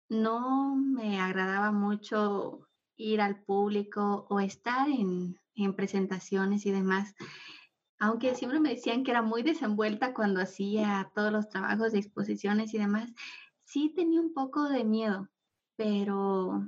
No 0.09 0.77
me 0.77 1.21
agradaba 1.21 1.73
mucho 1.73 2.69
ir 2.97 3.21
al 3.21 3.43
público 3.43 4.27
o 4.31 4.41
estar 4.41 4.89
en, 4.89 5.41
en 5.55 5.75
presentaciones 5.75 6.67
y 6.67 6.71
demás 6.71 7.15
aunque 7.99 8.35
siempre 8.35 8.61
me 8.61 8.71
decían 8.71 9.05
que 9.05 9.13
era 9.13 9.23
muy 9.23 9.43
desenvuelta 9.43 10.15
cuando 10.15 10.41
hacía 10.41 11.11
todos 11.15 11.33
los 11.33 11.49
trabajos 11.49 11.93
de 11.93 12.01
exposiciones 12.01 12.75
y 12.75 12.79
demás, 12.79 13.11
sí 13.65 13.93
tenía 13.95 14.21
un 14.21 14.35
poco 14.35 14.69
de 14.69 14.85
miedo, 14.85 15.29
pero 15.77 16.67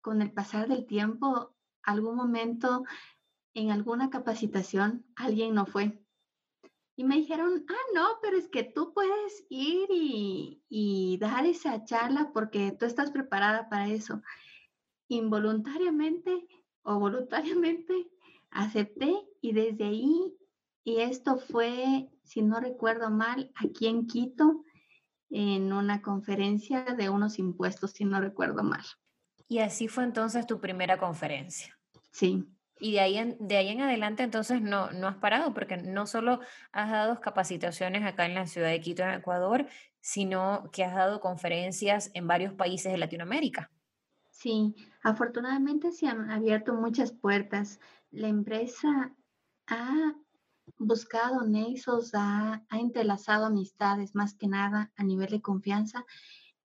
con 0.00 0.22
el 0.22 0.32
pasar 0.32 0.68
del 0.68 0.86
tiempo, 0.86 1.54
algún 1.82 2.16
momento 2.16 2.84
en 3.56 3.70
alguna 3.70 4.10
capacitación, 4.10 5.04
alguien 5.16 5.54
no 5.54 5.66
fue. 5.66 6.00
Y 6.94 7.04
me 7.04 7.16
dijeron, 7.16 7.64
ah, 7.68 7.86
no, 7.94 8.06
pero 8.22 8.36
es 8.36 8.48
que 8.48 8.62
tú 8.62 8.92
puedes 8.94 9.44
ir 9.48 9.88
y, 9.90 10.62
y 10.68 11.18
dar 11.18 11.44
esa 11.44 11.84
charla 11.84 12.30
porque 12.32 12.72
tú 12.72 12.86
estás 12.86 13.10
preparada 13.10 13.68
para 13.68 13.88
eso. 13.88 14.22
Involuntariamente 15.08 16.46
o 16.82 16.98
voluntariamente 16.98 18.08
acepté 18.50 19.14
y 19.40 19.52
desde 19.52 19.84
ahí 19.84 20.36
y 20.86 21.00
esto 21.00 21.36
fue, 21.36 22.08
si 22.22 22.42
no 22.42 22.60
recuerdo 22.60 23.10
mal, 23.10 23.50
aquí 23.56 23.88
en 23.88 24.06
Quito, 24.06 24.62
en 25.30 25.72
una 25.72 26.00
conferencia 26.00 26.84
de 26.96 27.10
unos 27.10 27.40
impuestos, 27.40 27.90
si 27.90 28.04
no 28.04 28.20
recuerdo 28.20 28.62
mal. 28.62 28.84
Y 29.48 29.58
así 29.58 29.88
fue 29.88 30.04
entonces 30.04 30.46
tu 30.46 30.60
primera 30.60 30.96
conferencia. 30.96 31.76
Sí. 32.12 32.46
Y 32.78 32.92
de 32.92 33.00
ahí 33.00 33.16
en, 33.16 33.36
de 33.40 33.56
ahí 33.56 33.68
en 33.68 33.80
adelante 33.80 34.22
entonces 34.22 34.60
no, 34.60 34.90
no 34.90 35.08
has 35.08 35.16
parado, 35.16 35.54
porque 35.54 35.76
no 35.78 36.06
solo 36.06 36.40
has 36.72 36.90
dado 36.90 37.20
capacitaciones 37.20 38.04
acá 38.04 38.26
en 38.26 38.34
la 38.34 38.46
ciudad 38.46 38.68
de 38.68 38.80
Quito, 38.80 39.02
en 39.02 39.10
Ecuador, 39.10 39.66
sino 40.00 40.70
que 40.72 40.84
has 40.84 40.94
dado 40.94 41.20
conferencias 41.20 42.10
en 42.14 42.26
varios 42.26 42.52
países 42.52 42.92
de 42.92 42.98
Latinoamérica. 42.98 43.70
Sí, 44.30 44.74
afortunadamente 45.02 45.90
se 45.92 46.06
han 46.06 46.30
abierto 46.30 46.74
muchas 46.74 47.12
puertas. 47.12 47.80
La 48.10 48.28
empresa 48.28 49.14
ha 49.66 50.14
buscado 50.78 51.46
nexos, 51.46 52.14
ha, 52.14 52.62
ha 52.68 52.78
entrelazado 52.78 53.46
amistades 53.46 54.14
más 54.14 54.34
que 54.34 54.48
nada 54.48 54.92
a 54.96 55.04
nivel 55.04 55.30
de 55.30 55.40
confianza 55.40 56.04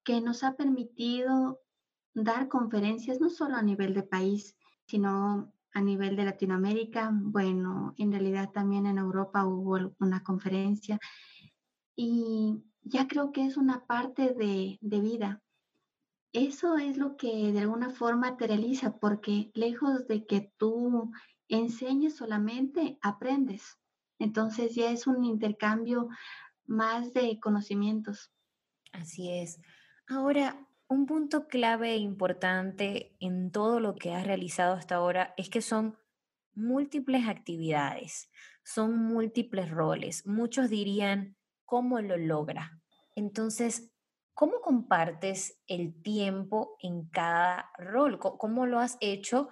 que 0.04 0.20
nos 0.22 0.44
ha 0.44 0.56
permitido 0.56 1.62
dar 2.14 2.50
conferencias 2.50 3.20
no 3.20 3.30
solo 3.30 3.56
a 3.56 3.62
nivel 3.62 3.94
de 3.94 4.04
país, 4.04 4.58
sino 4.86 5.54
a 5.74 5.82
nivel 5.82 6.16
de 6.16 6.26
Latinoamérica. 6.26 7.12
Bueno, 7.14 7.94
en 7.98 8.12
realidad 8.12 8.52
también 8.52 8.86
en 8.86 8.98
Europa 8.98 9.46
hubo 9.46 9.94
una 10.00 10.24
conferencia 10.24 11.00
y 11.96 12.64
ya 12.82 13.08
creo 13.08 13.32
que 13.32 13.46
es 13.46 13.58
una 13.58 13.86
parte 13.86 14.34
de, 14.34 14.78
de 14.82 15.00
vida. 15.00 15.42
Eso 16.34 16.78
es 16.78 16.98
lo 16.98 17.18
que 17.18 17.52
de 17.52 17.60
alguna 17.60 17.90
forma 17.90 18.38
te 18.38 18.48
realiza, 18.48 18.98
porque 18.98 19.52
lejos 19.54 20.08
de 20.08 20.26
que 20.26 20.52
tú 20.58 21.12
enseñes 21.50 22.16
solamente, 22.16 22.98
aprendes. 23.02 23.78
Entonces 24.18 24.76
ya 24.76 24.92
es 24.92 25.08
un 25.08 25.26
intercambio 25.26 26.08
más 26.66 27.14
de 27.14 27.40
conocimientos. 27.40 28.32
Así 28.94 29.30
es. 29.30 29.60
Ahora, 30.08 30.68
un 30.92 31.06
punto 31.06 31.48
clave 31.48 31.94
e 31.94 31.98
importante 32.00 33.16
en 33.22 33.50
todo 33.50 33.80
lo 33.80 33.96
que 33.96 34.14
has 34.14 34.28
realizado 34.28 34.74
hasta 34.74 34.96
ahora 34.96 35.34
es 35.38 35.50
que 35.50 35.62
son 35.62 35.98
múltiples 36.54 37.30
actividades, 37.30 38.30
son 38.66 38.98
múltiples 38.98 39.72
roles. 39.72 40.28
Muchos 40.28 40.70
dirían, 40.70 41.38
¿cómo 41.64 42.02
lo 42.02 42.18
logra? 42.18 42.82
Entonces, 43.16 43.90
¿cómo 44.34 44.60
compartes 44.60 45.62
el 45.66 45.94
tiempo 46.02 46.76
en 46.82 47.08
cada 47.08 47.72
rol? 47.78 48.20
¿Cómo 48.20 48.66
lo 48.66 48.80
has 48.80 48.98
hecho 49.00 49.48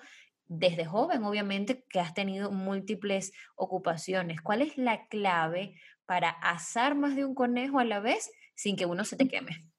desde 0.45 0.83
joven, 0.83 1.23
obviamente, 1.23 1.85
que 1.89 2.01
has 2.01 2.13
tenido 2.13 2.51
múltiples 2.51 3.31
ocupaciones. 3.55 4.41
¿Cuál 4.41 4.61
es 4.61 4.77
la 4.77 5.07
clave 5.07 5.79
para 6.05 6.31
asar 6.31 6.95
más 6.95 7.15
de 7.15 7.23
un 7.23 7.33
conejo 7.33 7.79
a 7.79 7.85
la 7.85 8.01
vez 8.01 8.29
sin 8.55 8.75
que 8.75 8.87
uno 8.87 9.05
se 9.05 9.15
te 9.15 9.27
queme? 9.29 9.69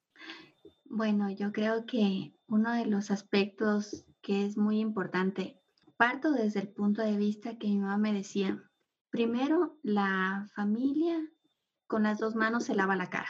Bueno, 0.93 1.31
yo 1.31 1.53
creo 1.53 1.87
que 1.87 2.35
uno 2.49 2.73
de 2.73 2.85
los 2.85 3.13
aspectos 3.13 4.05
que 4.23 4.45
es 4.45 4.57
muy 4.57 4.81
importante, 4.81 5.63
parto 5.97 6.33
desde 6.33 6.59
el 6.59 6.69
punto 6.69 7.01
de 7.01 7.17
vista 7.17 7.59
que 7.59 7.69
mi 7.69 7.79
mamá 7.79 7.97
me 7.97 8.13
decía, 8.13 8.69
primero, 9.09 9.79
la 9.85 10.49
familia 10.53 11.17
con 11.87 12.03
las 12.03 12.19
dos 12.19 12.35
manos 12.35 12.65
se 12.65 12.75
lava 12.75 12.97
la 12.97 13.09
cara. 13.09 13.29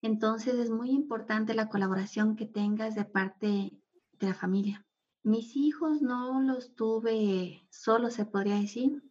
Entonces 0.00 0.54
es 0.54 0.70
muy 0.70 0.90
importante 0.90 1.52
la 1.52 1.68
colaboración 1.68 2.36
que 2.36 2.46
tengas 2.46 2.94
de 2.94 3.04
parte 3.04 3.70
de 4.18 4.26
la 4.26 4.34
familia. 4.34 4.86
Mis 5.22 5.56
hijos 5.56 6.00
no 6.00 6.40
los 6.40 6.74
tuve 6.74 7.68
solo, 7.70 8.10
se 8.10 8.24
podría 8.24 8.58
decir. 8.58 9.02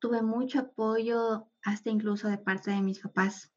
Tuve 0.00 0.20
mucho 0.20 0.58
apoyo 0.58 1.48
hasta 1.62 1.88
incluso 1.88 2.28
de 2.28 2.36
parte 2.36 2.72
de 2.72 2.82
mis 2.82 3.00
papás. 3.00 3.50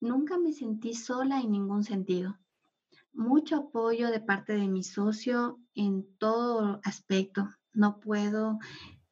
Nunca 0.00 0.36
me 0.36 0.52
sentí 0.52 0.92
sola 0.92 1.40
en 1.40 1.50
ningún 1.50 1.82
sentido. 1.82 2.38
Mucho 3.14 3.56
apoyo 3.56 4.10
de 4.10 4.20
parte 4.20 4.54
de 4.54 4.68
mi 4.68 4.82
socio 4.82 5.60
en 5.74 6.04
todo 6.18 6.80
aspecto. 6.84 7.48
No 7.72 8.00
puedo 8.00 8.58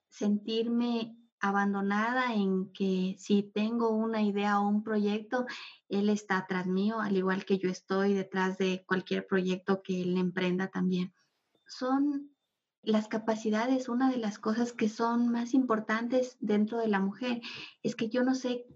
sentirme 0.09 1.16
abandonada 1.38 2.35
en 2.35 2.73
que 2.73 3.16
si 3.18 3.42
tengo 3.42 3.90
una 3.90 4.23
idea 4.23 4.61
o 4.61 4.68
un 4.68 4.85
proyecto, 4.85 5.47
él 5.88 6.09
está 6.09 6.38
atrás 6.38 6.66
mío, 6.66 7.00
al 7.00 7.16
igual 7.16 7.44
que 7.44 7.59
yo 7.59 7.68
estoy 7.68 8.14
detrás 8.14 8.59
de 8.59 8.85
cualquier 8.87 9.26
proyecto 9.26 9.82
que 9.82 10.02
él 10.02 10.16
emprenda 10.16 10.68
también. 10.68 11.12
Son 11.66 12.30
las 12.82 13.09
capacidades, 13.09 13.88
una 13.88 14.11
de 14.11 14.18
las 14.18 14.38
cosas 14.38 14.73
que 14.73 14.88
son 14.88 15.28
más 15.28 15.52
importantes 15.52 16.37
dentro 16.40 16.78
de 16.78 16.88
la 16.88 17.00
mujer, 17.00 17.40
es 17.82 17.97
que 17.97 18.09
yo 18.09 18.23
no 18.23 18.35
sé, 18.35 18.66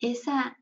esa 0.00 0.57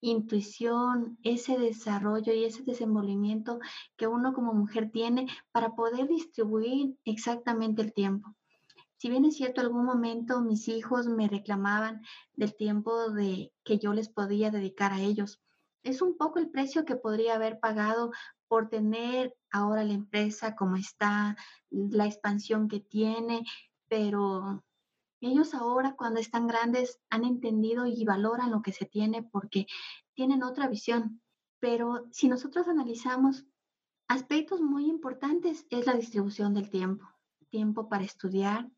intuición, 0.00 1.18
ese 1.22 1.58
desarrollo 1.58 2.32
y 2.32 2.44
ese 2.44 2.62
desenvolvimiento 2.62 3.58
que 3.96 4.06
uno 4.06 4.32
como 4.32 4.54
mujer 4.54 4.90
tiene 4.90 5.26
para 5.52 5.74
poder 5.74 6.08
distribuir 6.08 6.96
exactamente 7.04 7.82
el 7.82 7.92
tiempo. 7.92 8.34
Si 8.96 9.08
bien 9.08 9.24
es 9.24 9.36
cierto, 9.36 9.60
algún 9.60 9.84
momento 9.84 10.40
mis 10.40 10.66
hijos 10.68 11.06
me 11.06 11.28
reclamaban 11.28 12.02
del 12.34 12.56
tiempo 12.56 13.10
de 13.10 13.52
que 13.64 13.78
yo 13.78 13.92
les 13.92 14.08
podía 14.08 14.50
dedicar 14.50 14.92
a 14.92 15.00
ellos. 15.00 15.40
Es 15.84 16.02
un 16.02 16.16
poco 16.16 16.40
el 16.40 16.50
precio 16.50 16.84
que 16.84 16.96
podría 16.96 17.36
haber 17.36 17.60
pagado 17.60 18.10
por 18.48 18.68
tener 18.68 19.36
ahora 19.52 19.84
la 19.84 19.92
empresa 19.92 20.56
como 20.56 20.76
está, 20.76 21.36
la 21.70 22.06
expansión 22.06 22.66
que 22.66 22.80
tiene, 22.80 23.44
pero 23.88 24.64
ellos 25.20 25.54
ahora 25.54 25.94
cuando 25.96 26.20
están 26.20 26.46
grandes 26.46 27.00
han 27.10 27.24
entendido 27.24 27.86
y 27.86 28.04
valoran 28.04 28.50
lo 28.50 28.62
que 28.62 28.72
se 28.72 28.86
tiene 28.86 29.22
porque 29.22 29.66
tienen 30.14 30.42
otra 30.42 30.68
visión. 30.68 31.20
Pero 31.60 32.06
si 32.10 32.28
nosotros 32.28 32.68
analizamos 32.68 33.44
aspectos 34.06 34.60
muy 34.60 34.86
importantes 34.86 35.66
es 35.70 35.86
la 35.86 35.94
distribución 35.94 36.54
del 36.54 36.70
tiempo. 36.70 37.06
Tiempo 37.50 37.88
para 37.88 38.04
estudiar, 38.04 38.70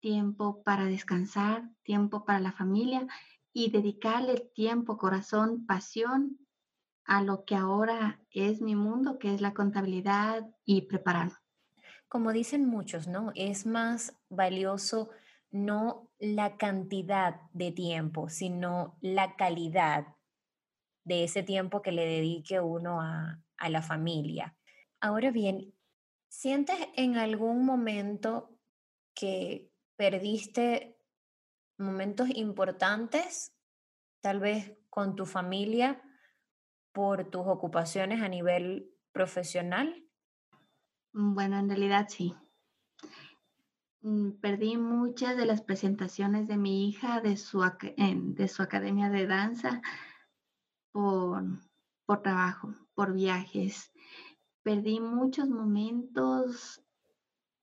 tiempo 0.00 0.62
para 0.62 0.84
descansar, 0.84 1.70
tiempo 1.82 2.24
para 2.24 2.40
la 2.40 2.52
familia 2.52 3.06
y 3.52 3.70
dedicarle 3.70 4.50
tiempo, 4.54 4.98
corazón, 4.98 5.66
pasión 5.66 6.38
a 7.04 7.22
lo 7.22 7.44
que 7.44 7.54
ahora 7.54 8.20
es 8.30 8.60
mi 8.60 8.74
mundo, 8.74 9.18
que 9.18 9.34
es 9.34 9.40
la 9.40 9.54
contabilidad 9.54 10.48
y 10.64 10.82
preparar. 10.82 11.32
Como 12.08 12.32
dicen 12.32 12.66
muchos, 12.66 13.08
¿no? 13.08 13.32
Es 13.34 13.66
más 13.66 14.16
valioso 14.28 15.10
no 15.54 16.10
la 16.18 16.56
cantidad 16.56 17.40
de 17.52 17.70
tiempo, 17.70 18.28
sino 18.28 18.98
la 19.00 19.36
calidad 19.36 20.16
de 21.04 21.22
ese 21.22 21.44
tiempo 21.44 21.80
que 21.80 21.92
le 21.92 22.04
dedique 22.04 22.58
uno 22.58 23.00
a, 23.00 23.40
a 23.56 23.68
la 23.68 23.80
familia. 23.80 24.56
Ahora 25.00 25.30
bien, 25.30 25.72
¿sientes 26.28 26.76
en 26.96 27.16
algún 27.16 27.64
momento 27.64 28.58
que 29.14 29.70
perdiste 29.96 30.98
momentos 31.78 32.28
importantes, 32.34 33.54
tal 34.20 34.40
vez 34.40 34.76
con 34.90 35.14
tu 35.14 35.24
familia, 35.24 36.02
por 36.92 37.30
tus 37.30 37.46
ocupaciones 37.46 38.22
a 38.22 38.28
nivel 38.28 38.90
profesional? 39.12 40.04
Mm, 41.12 41.34
bueno, 41.34 41.58
en 41.58 41.68
realidad 41.68 42.06
sí. 42.08 42.34
Mm, 44.04 44.32
perdí 44.40 44.76
muchas 44.76 45.36
de 45.36 45.46
las 45.46 45.62
presentaciones 45.62 46.46
de 46.46 46.56
mi 46.56 46.88
hija 46.88 47.20
de 47.20 47.36
su, 47.36 47.60
de 47.96 48.48
su 48.48 48.62
academia 48.62 49.08
de 49.08 49.26
danza 49.26 49.80
por, 50.92 51.42
por 52.06 52.22
trabajo, 52.22 52.74
por 52.94 53.14
viajes. 53.14 53.90
Perdí 54.62 55.00
muchos 55.00 55.48
momentos 55.48 56.82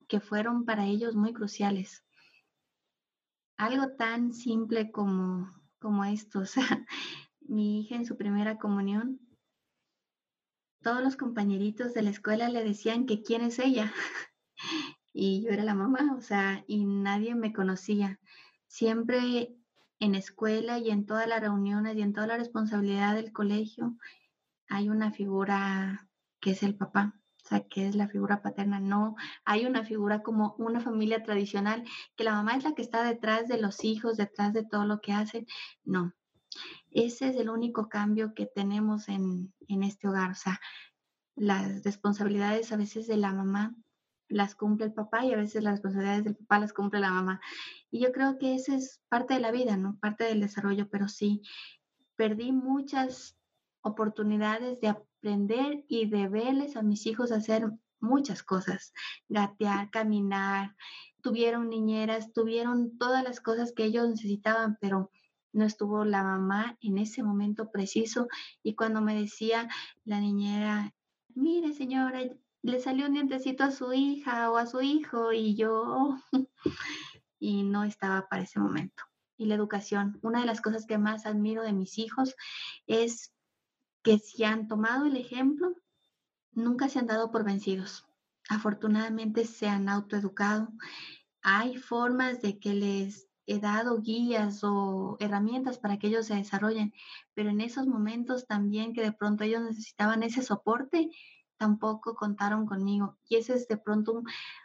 que 0.08 0.20
fueron 0.20 0.64
para 0.64 0.84
ellos 0.84 1.14
muy 1.14 1.32
cruciales 1.32 2.04
algo 3.56 3.92
tan 3.92 4.32
simple 4.32 4.90
como, 4.90 5.48
como 5.78 6.04
esto. 6.04 6.40
O 6.40 6.46
sea, 6.46 6.64
mi 7.40 7.80
hija 7.80 7.94
en 7.94 8.06
su 8.06 8.16
primera 8.16 8.58
comunión, 8.58 9.20
todos 10.82 11.02
los 11.02 11.16
compañeritos 11.16 11.94
de 11.94 12.02
la 12.02 12.10
escuela 12.10 12.48
le 12.48 12.64
decían 12.64 13.06
que 13.06 13.22
quién 13.22 13.42
es 13.42 13.60
ella. 13.60 13.92
y 15.12 15.42
yo 15.42 15.50
era 15.50 15.64
la 15.64 15.74
mamá, 15.74 16.14
o 16.16 16.20
sea, 16.20 16.64
y 16.66 16.84
nadie 16.84 17.34
me 17.34 17.52
conocía. 17.52 18.20
Siempre 18.66 19.54
en 20.00 20.14
escuela 20.14 20.78
y 20.78 20.90
en 20.90 21.06
todas 21.06 21.28
las 21.28 21.40
reuniones 21.40 21.96
y 21.96 22.02
en 22.02 22.12
toda 22.12 22.26
la 22.26 22.38
responsabilidad 22.38 23.14
del 23.14 23.32
colegio 23.32 23.96
hay 24.68 24.88
una 24.88 25.12
figura 25.12 26.08
que 26.40 26.52
es 26.52 26.62
el 26.62 26.76
papá 26.76 27.22
o 27.44 27.48
sea, 27.48 27.66
que 27.66 27.88
es 27.88 27.96
la 27.96 28.08
figura 28.08 28.40
paterna. 28.42 28.78
No 28.78 29.16
hay 29.44 29.66
una 29.66 29.84
figura 29.84 30.22
como 30.22 30.54
una 30.58 30.80
familia 30.80 31.22
tradicional, 31.22 31.84
que 32.16 32.24
la 32.24 32.32
mamá 32.32 32.56
es 32.56 32.64
la 32.64 32.74
que 32.74 32.82
está 32.82 33.02
detrás 33.02 33.48
de 33.48 33.58
los 33.58 33.84
hijos, 33.84 34.16
detrás 34.16 34.52
de 34.52 34.64
todo 34.64 34.84
lo 34.86 35.00
que 35.00 35.12
hacen. 35.12 35.46
No, 35.84 36.12
ese 36.90 37.28
es 37.30 37.36
el 37.36 37.50
único 37.50 37.88
cambio 37.88 38.34
que 38.34 38.46
tenemos 38.46 39.08
en, 39.08 39.52
en 39.68 39.82
este 39.82 40.08
hogar. 40.08 40.30
O 40.30 40.34
sea, 40.34 40.60
las 41.34 41.82
responsabilidades 41.82 42.72
a 42.72 42.76
veces 42.76 43.06
de 43.08 43.16
la 43.16 43.32
mamá 43.32 43.74
las 44.32 44.54
cumple 44.54 44.86
el 44.86 44.92
papá 44.92 45.24
y 45.24 45.32
a 45.32 45.36
veces 45.36 45.62
las 45.62 45.74
responsabilidades 45.74 46.24
del 46.24 46.36
papá 46.36 46.58
las 46.58 46.72
cumple 46.72 47.00
la 47.00 47.10
mamá. 47.10 47.40
Y 47.90 48.00
yo 48.00 48.12
creo 48.12 48.38
que 48.38 48.54
esa 48.54 48.74
es 48.74 49.00
parte 49.08 49.34
de 49.34 49.40
la 49.40 49.50
vida, 49.50 49.76
¿no? 49.76 49.98
Parte 50.00 50.24
del 50.24 50.40
desarrollo, 50.40 50.88
pero 50.88 51.08
sí, 51.08 51.42
perdí 52.16 52.52
muchas 52.52 53.36
oportunidades 53.82 54.80
de 54.80 54.88
aprender 54.88 55.84
y 55.88 56.08
de 56.08 56.28
verles 56.28 56.76
a 56.76 56.82
mis 56.82 57.06
hijos 57.06 57.32
hacer 57.32 57.70
muchas 58.00 58.42
cosas, 58.42 58.92
gatear, 59.28 59.90
caminar, 59.90 60.74
tuvieron 61.22 61.68
niñeras, 61.68 62.32
tuvieron 62.32 62.98
todas 62.98 63.22
las 63.22 63.40
cosas 63.40 63.72
que 63.72 63.84
ellos 63.84 64.08
necesitaban, 64.08 64.76
pero 64.80 65.10
no 65.52 65.64
estuvo 65.64 66.04
la 66.04 66.22
mamá 66.22 66.76
en 66.80 66.98
ese 66.98 67.22
momento 67.22 67.70
preciso 67.70 68.26
y 68.62 68.74
cuando 68.74 69.02
me 69.02 69.14
decía 69.14 69.68
la 70.04 70.20
niñera, 70.20 70.94
mire 71.34 71.74
señora, 71.74 72.20
le 72.62 72.80
salió 72.80 73.06
un 73.06 73.14
dientecito 73.14 73.64
a 73.64 73.72
su 73.72 73.92
hija 73.92 74.50
o 74.50 74.56
a 74.56 74.66
su 74.66 74.80
hijo 74.80 75.32
y 75.32 75.54
yo, 75.56 76.16
y 77.38 77.64
no 77.64 77.84
estaba 77.84 78.28
para 78.28 78.42
ese 78.42 78.60
momento. 78.60 79.04
Y 79.36 79.46
la 79.46 79.56
educación, 79.56 80.18
una 80.22 80.40
de 80.40 80.46
las 80.46 80.60
cosas 80.60 80.86
que 80.86 80.98
más 80.98 81.26
admiro 81.26 81.62
de 81.62 81.72
mis 81.72 81.98
hijos 81.98 82.36
es 82.86 83.32
que 84.02 84.18
si 84.18 84.44
han 84.44 84.68
tomado 84.68 85.06
el 85.06 85.16
ejemplo, 85.16 85.74
nunca 86.52 86.88
se 86.88 87.00
han 87.00 87.06
dado 87.06 87.32
por 87.32 87.44
vencidos. 87.44 88.06
Afortunadamente 88.48 89.44
se 89.44 89.68
han 89.68 89.88
autoeducado. 89.88 90.68
Hay 91.42 91.76
formas 91.76 92.40
de 92.42 92.58
que 92.60 92.74
les 92.74 93.28
he 93.46 93.58
dado 93.58 94.00
guías 94.00 94.62
o 94.62 95.16
herramientas 95.18 95.78
para 95.78 95.98
que 95.98 96.06
ellos 96.06 96.26
se 96.26 96.36
desarrollen, 96.36 96.92
pero 97.34 97.50
en 97.50 97.60
esos 97.60 97.88
momentos 97.88 98.46
también 98.46 98.92
que 98.92 99.02
de 99.02 99.12
pronto 99.12 99.42
ellos 99.42 99.62
necesitaban 99.62 100.22
ese 100.22 100.42
soporte, 100.42 101.10
tampoco 101.62 102.16
contaron 102.16 102.66
conmigo. 102.66 103.16
Y 103.28 103.36
ese 103.36 103.54
es 103.54 103.68
de 103.68 103.76
pronto 103.76 104.24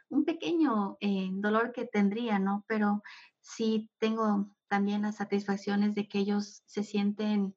un, 0.09 0.25
pequeño 0.25 0.97
eh, 0.99 1.29
dolor 1.31 1.71
que 1.71 1.85
tendría, 1.85 2.39
¿no? 2.39 2.65
Pero 2.67 3.03
sí 3.39 3.91
tengo 3.99 4.49
también 4.67 5.03
las 5.03 5.17
satisfacciones 5.17 5.93
de 5.93 6.07
que 6.07 6.17
ellos 6.17 6.63
se 6.65 6.83
sienten 6.83 7.55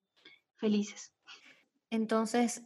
felices. 0.56 1.14
Entonces, 1.88 2.62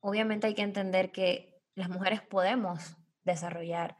obviamente 0.00 0.46
hay 0.46 0.54
que 0.54 0.60
entender 0.60 1.10
que 1.10 1.58
las 1.74 1.88
mujeres 1.88 2.20
podemos 2.20 2.98
desarrollar 3.24 3.96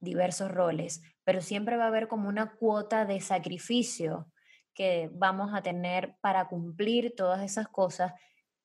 diversos 0.00 0.50
roles, 0.50 1.02
pero 1.24 1.42
siempre 1.42 1.76
va 1.76 1.84
a 1.84 1.88
haber 1.88 2.08
como 2.08 2.30
una 2.30 2.54
cuota 2.54 3.04
de 3.04 3.20
sacrificio 3.20 4.32
que 4.72 5.10
vamos 5.12 5.52
a 5.52 5.60
tener 5.60 6.16
para 6.22 6.48
cumplir 6.48 7.14
todas 7.14 7.42
esas 7.42 7.68
cosas. 7.68 8.14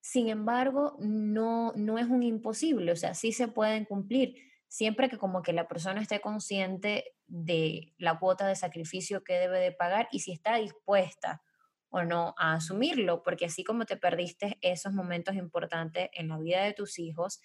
Sin 0.05 0.29
embargo, 0.29 0.97
no, 0.99 1.73
no 1.75 1.97
es 1.97 2.05
un 2.05 2.21
imposible, 2.21 2.91
o 2.91 2.95
sea, 2.95 3.15
sí 3.15 3.31
se 3.31 3.47
pueden 3.47 3.85
cumplir, 3.85 4.35
siempre 4.67 5.09
que 5.09 5.17
como 5.17 5.41
que 5.41 5.51
la 5.51 5.67
persona 5.67 5.99
esté 5.99 6.21
consciente 6.21 7.15
de 7.25 7.95
la 7.97 8.19
cuota 8.19 8.45
de 8.45 8.55
sacrificio 8.55 9.23
que 9.23 9.33
debe 9.33 9.59
de 9.59 9.71
pagar 9.71 10.07
y 10.11 10.19
si 10.19 10.31
está 10.31 10.57
dispuesta 10.57 11.41
o 11.89 12.03
no 12.03 12.35
a 12.37 12.53
asumirlo, 12.53 13.23
porque 13.23 13.45
así 13.45 13.63
como 13.63 13.85
te 13.85 13.97
perdiste 13.97 14.59
esos 14.61 14.93
momentos 14.93 15.33
importantes 15.33 16.11
en 16.13 16.27
la 16.27 16.37
vida 16.37 16.63
de 16.63 16.73
tus 16.73 16.99
hijos, 16.99 17.41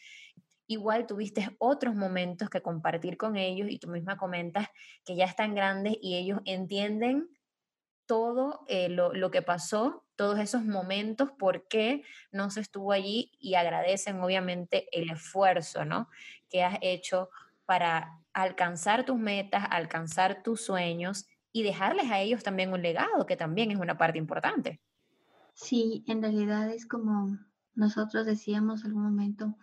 igual 0.67 1.07
tuviste 1.07 1.57
otros 1.61 1.95
momentos 1.95 2.51
que 2.51 2.61
compartir 2.61 3.17
con 3.17 3.39
ellos 3.39 3.71
y 3.71 3.79
tú 3.79 3.89
misma 3.89 4.19
comentas 4.19 4.69
que 5.07 5.17
ya 5.17 5.25
están 5.25 5.55
grandes 5.55 5.97
y 6.03 6.19
ellos 6.19 6.41
entienden 6.45 7.31
todo 8.05 8.67
eh, 8.67 8.91
lo, 8.91 9.15
lo, 9.15 9.31
que 9.31 9.41
pasó, 9.41 10.05
todos 10.21 10.39
esos 10.39 10.67
momentos, 10.67 11.31
por 11.31 11.67
qué 11.67 12.05
no 12.31 12.51
se 12.51 12.61
estuvo 12.61 12.93
allí 12.93 13.33
y 13.41 13.55
agradecen 13.55 14.21
obviamente 14.21 14.87
el 14.93 15.09
esfuerzo, 15.09 15.87
¿no? 15.87 16.11
Que 16.51 16.63
has 16.63 16.77
hecho 16.83 17.31
para 17.65 18.21
alcanzar 18.35 19.07
tus 19.07 19.17
metas, 19.17 19.65
alcanzar 19.71 20.43
tus 20.43 20.61
sueños 20.61 21.27
y 21.53 21.63
dejarles 21.63 22.11
a 22.11 22.21
ellos 22.21 22.43
también 22.43 22.71
un 22.75 22.83
legado, 22.83 23.25
que 23.25 23.39
también 23.39 23.71
es 23.71 23.79
una 23.79 23.97
parte 23.97 24.19
importante. 24.19 24.83
Sí, 25.55 26.05
en 26.07 26.21
realidad 26.21 26.69
es 26.69 26.85
como 26.85 27.39
nosotros 27.75 28.27
decíamos 28.27 28.85
algún 28.85 29.05
momento, 29.05 29.57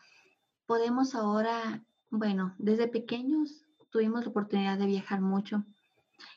podemos 0.65 1.13
ahora, 1.13 1.84
bueno, 2.10 2.56
desde 2.58 2.88
pequeños 2.88 3.63
tuvimos 3.91 4.24
la 4.24 4.32
oportunidad 4.32 4.80
de 4.80 4.88
viajar 4.88 5.22
mucho 5.22 5.65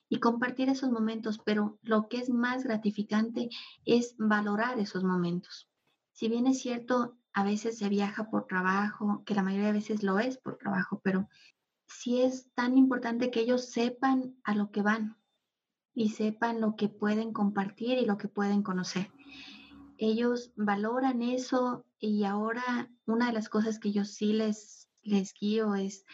y 0.08 0.20
compartir 0.20 0.68
esos 0.68 0.90
momentos, 0.90 1.38
pero 1.44 1.78
lo 1.82 2.08
que 2.08 2.18
es 2.18 2.30
más 2.30 2.64
gratificante 2.64 3.48
es 3.84 4.14
valorar 4.18 4.78
esos 4.78 5.04
momentos. 5.04 5.68
Si 6.12 6.28
bien 6.28 6.46
es 6.46 6.60
cierto, 6.60 7.16
a 7.32 7.44
veces 7.44 7.78
se 7.78 7.88
viaja 7.88 8.30
por 8.30 8.46
trabajo, 8.46 9.22
que 9.24 9.34
la 9.34 9.42
mayoría 9.42 9.68
de 9.68 9.74
veces 9.74 10.02
lo 10.02 10.18
es 10.18 10.36
por 10.36 10.58
trabajo, 10.58 11.00
pero 11.02 11.28
sí 11.86 12.22
es 12.22 12.50
tan 12.54 12.76
importante 12.76 13.30
que 13.30 13.40
ellos 13.40 13.70
sepan 13.70 14.36
a 14.44 14.54
lo 14.54 14.70
que 14.70 14.82
van 14.82 15.16
y 15.94 16.10
sepan 16.10 16.60
lo 16.60 16.76
que 16.76 16.88
pueden 16.88 17.32
compartir 17.32 17.98
y 17.98 18.06
lo 18.06 18.16
que 18.18 18.28
pueden 18.28 18.62
conocer. 18.62 19.10
Ellos 19.98 20.52
valoran 20.56 21.22
eso 21.22 21.84
y 21.98 22.24
ahora 22.24 22.90
una 23.06 23.26
de 23.26 23.32
las 23.32 23.48
cosas 23.48 23.78
que 23.78 23.92
yo 23.92 24.04
sí 24.04 24.32
les, 24.32 24.88
les 25.02 25.34
guío 25.34 25.74
es 25.74 26.04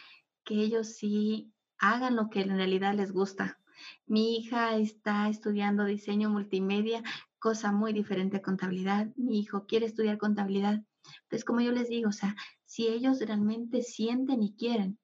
que 0.43 0.55
ellos 0.55 0.95
sí 0.95 1.53
hagan 1.79 2.15
lo 2.15 2.29
que 2.29 2.41
en 2.41 2.55
realidad 2.55 2.93
les 2.93 3.11
gusta. 3.11 3.59
Mi 4.05 4.37
hija 4.37 4.75
está 4.77 5.29
estudiando 5.29 5.85
diseño 5.85 6.29
multimedia, 6.29 7.03
cosa 7.39 7.71
muy 7.71 7.93
diferente 7.93 8.37
a 8.37 8.41
contabilidad. 8.41 9.07
Mi 9.15 9.39
hijo 9.39 9.65
quiere 9.65 9.85
estudiar 9.85 10.17
contabilidad. 10.17 10.83
Entonces, 11.23 11.45
como 11.45 11.61
yo 11.61 11.71
les 11.71 11.89
digo, 11.89 12.09
o 12.09 12.13
sea, 12.13 12.35
si 12.65 12.87
ellos 12.87 13.19
realmente 13.19 13.81
sienten 13.81 14.43
y 14.43 14.55
quieren, 14.55 14.99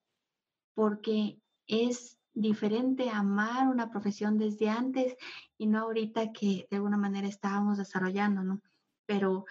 porque 0.73 1.39
es 1.67 2.17
diferente 2.33 3.09
amar 3.09 3.67
una 3.67 3.89
profesión 3.89 4.37
desde 4.37 4.69
antes 4.69 5.15
y 5.57 5.67
no 5.67 5.79
ahorita 5.79 6.31
que 6.31 6.67
de 6.69 6.77
alguna 6.77 6.97
manera 6.97 7.27
estábamos 7.27 7.77
desarrollando, 7.77 8.43
¿no? 8.43 8.61
Pero 9.05 9.45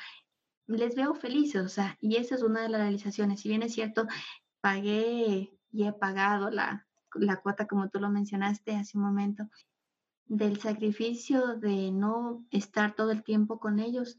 les 0.67 0.95
veo 0.95 1.15
felices, 1.15 1.63
o 1.65 1.69
sea, 1.69 1.97
y 2.01 2.17
esa 2.17 2.35
es 2.35 2.43
una 2.43 2.63
de 2.63 2.69
las 2.69 2.81
realizaciones. 2.81 3.41
Si 3.41 3.49
bien 3.49 3.63
es 3.63 3.73
cierto, 3.73 4.07
pagué 4.61 5.57
y 5.71 5.85
he 5.85 5.93
pagado 5.93 6.51
la, 6.51 6.87
la 7.15 7.37
cuota, 7.37 7.67
como 7.67 7.89
tú 7.89 8.01
lo 8.01 8.11
mencionaste 8.11 8.77
hace 8.77 8.99
un 8.99 9.05
momento, 9.05 9.49
del 10.27 10.59
sacrificio 10.61 11.57
de 11.57 11.91
no 11.91 12.45
estar 12.51 12.95
todo 12.95 13.11
el 13.11 13.23
tiempo 13.23 13.59
con 13.59 13.79
ellos, 13.79 14.17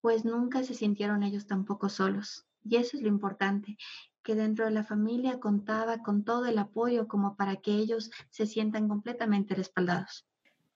pues 0.00 0.24
nunca 0.24 0.62
se 0.64 0.74
sintieron 0.74 1.22
ellos 1.22 1.46
tampoco 1.46 1.88
solos. 1.88 2.46
Y 2.62 2.76
eso 2.76 2.96
es 2.96 3.02
lo 3.02 3.08
importante, 3.08 3.76
que 4.22 4.34
dentro 4.34 4.64
de 4.64 4.70
la 4.70 4.84
familia 4.84 5.38
contaba 5.38 6.02
con 6.02 6.24
todo 6.24 6.46
el 6.46 6.58
apoyo 6.58 7.08
como 7.08 7.36
para 7.36 7.56
que 7.56 7.72
ellos 7.72 8.10
se 8.30 8.46
sientan 8.46 8.88
completamente 8.88 9.54
respaldados. 9.54 10.26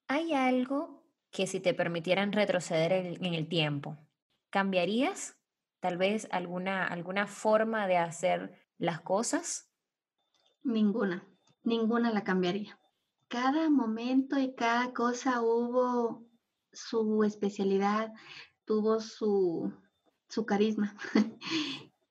¿Hay 0.06 0.34
algo 0.34 1.02
que 1.30 1.46
si 1.46 1.60
te 1.60 1.74
permitieran 1.74 2.32
retroceder 2.32 2.92
en 2.92 3.34
el 3.34 3.48
tiempo, 3.48 3.96
cambiarías 4.50 5.38
tal 5.80 5.96
vez 5.96 6.28
alguna, 6.30 6.86
alguna 6.86 7.26
forma 7.26 7.86
de 7.86 7.98
hacer 7.98 8.52
las 8.78 9.00
cosas? 9.00 9.70
Ninguna, 10.62 11.26
ninguna 11.68 12.10
la 12.10 12.24
cambiaría. 12.24 12.78
Cada 13.28 13.68
momento 13.70 14.38
y 14.38 14.54
cada 14.54 14.92
cosa 14.92 15.42
hubo 15.42 16.26
su 16.72 17.22
especialidad, 17.24 18.12
tuvo 18.64 19.00
su, 19.00 19.72
su 20.28 20.46
carisma. 20.46 20.96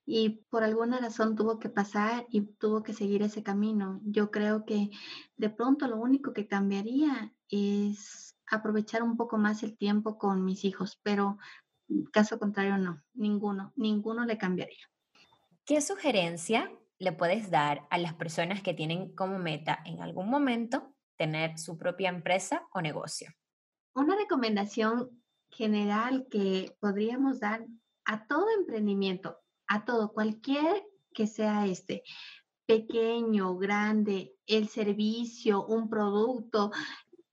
y 0.06 0.30
por 0.50 0.64
alguna 0.64 1.00
razón 1.00 1.36
tuvo 1.36 1.60
que 1.60 1.70
pasar 1.70 2.26
y 2.30 2.42
tuvo 2.42 2.84
que 2.84 2.94
seguir 2.94 3.24
ese 3.24 3.44
camino. 3.44 4.00
Yo 4.06 4.32
creo 4.32 4.64
que 4.64 4.92
de 5.36 5.50
pronto 5.50 5.88
lo 5.88 5.98
único 5.98 6.34
que 6.34 6.48
cambiaría 6.48 7.34
es 7.50 8.38
aprovechar 8.50 9.04
un 9.04 9.18
poco 9.18 9.38
más 9.38 9.64
el 9.64 9.76
tiempo 9.76 10.18
con 10.18 10.46
mis 10.46 10.64
hijos, 10.64 11.00
pero 11.04 11.38
caso 12.14 12.40
contrario 12.40 12.78
no, 12.78 13.04
ninguno, 13.14 13.74
ninguno 13.76 14.26
le 14.26 14.38
cambiaría. 14.38 14.90
¿Qué 15.66 15.82
sugerencia 15.82 16.72
le 17.00 17.12
puedes 17.12 17.50
dar 17.52 17.88
a 17.90 17.98
las 17.98 18.14
personas 18.14 18.62
que 18.62 18.74
tienen 18.74 19.14
como 19.16 19.40
meta 19.40 19.80
en 19.86 20.02
algún 20.02 20.30
momento 20.30 20.94
tener 21.18 21.58
su 21.58 21.78
propia 21.78 22.10
empresa 22.10 22.68
o 22.74 22.82
negocio? 22.82 23.30
Una 23.94 24.16
recomendación 24.16 25.22
general 25.50 26.28
que 26.30 26.76
podríamos 26.80 27.40
dar 27.40 27.66
a 28.06 28.28
todo 28.28 28.46
emprendimiento, 28.58 29.38
a 29.68 29.86
todo, 29.86 30.14
cualquier 30.14 30.84
que 31.14 31.28
sea 31.28 31.66
este, 31.66 32.04
pequeño, 32.66 33.58
grande, 33.58 34.34
el 34.46 34.68
servicio, 34.68 35.66
un 35.66 35.90
producto, 35.90 36.72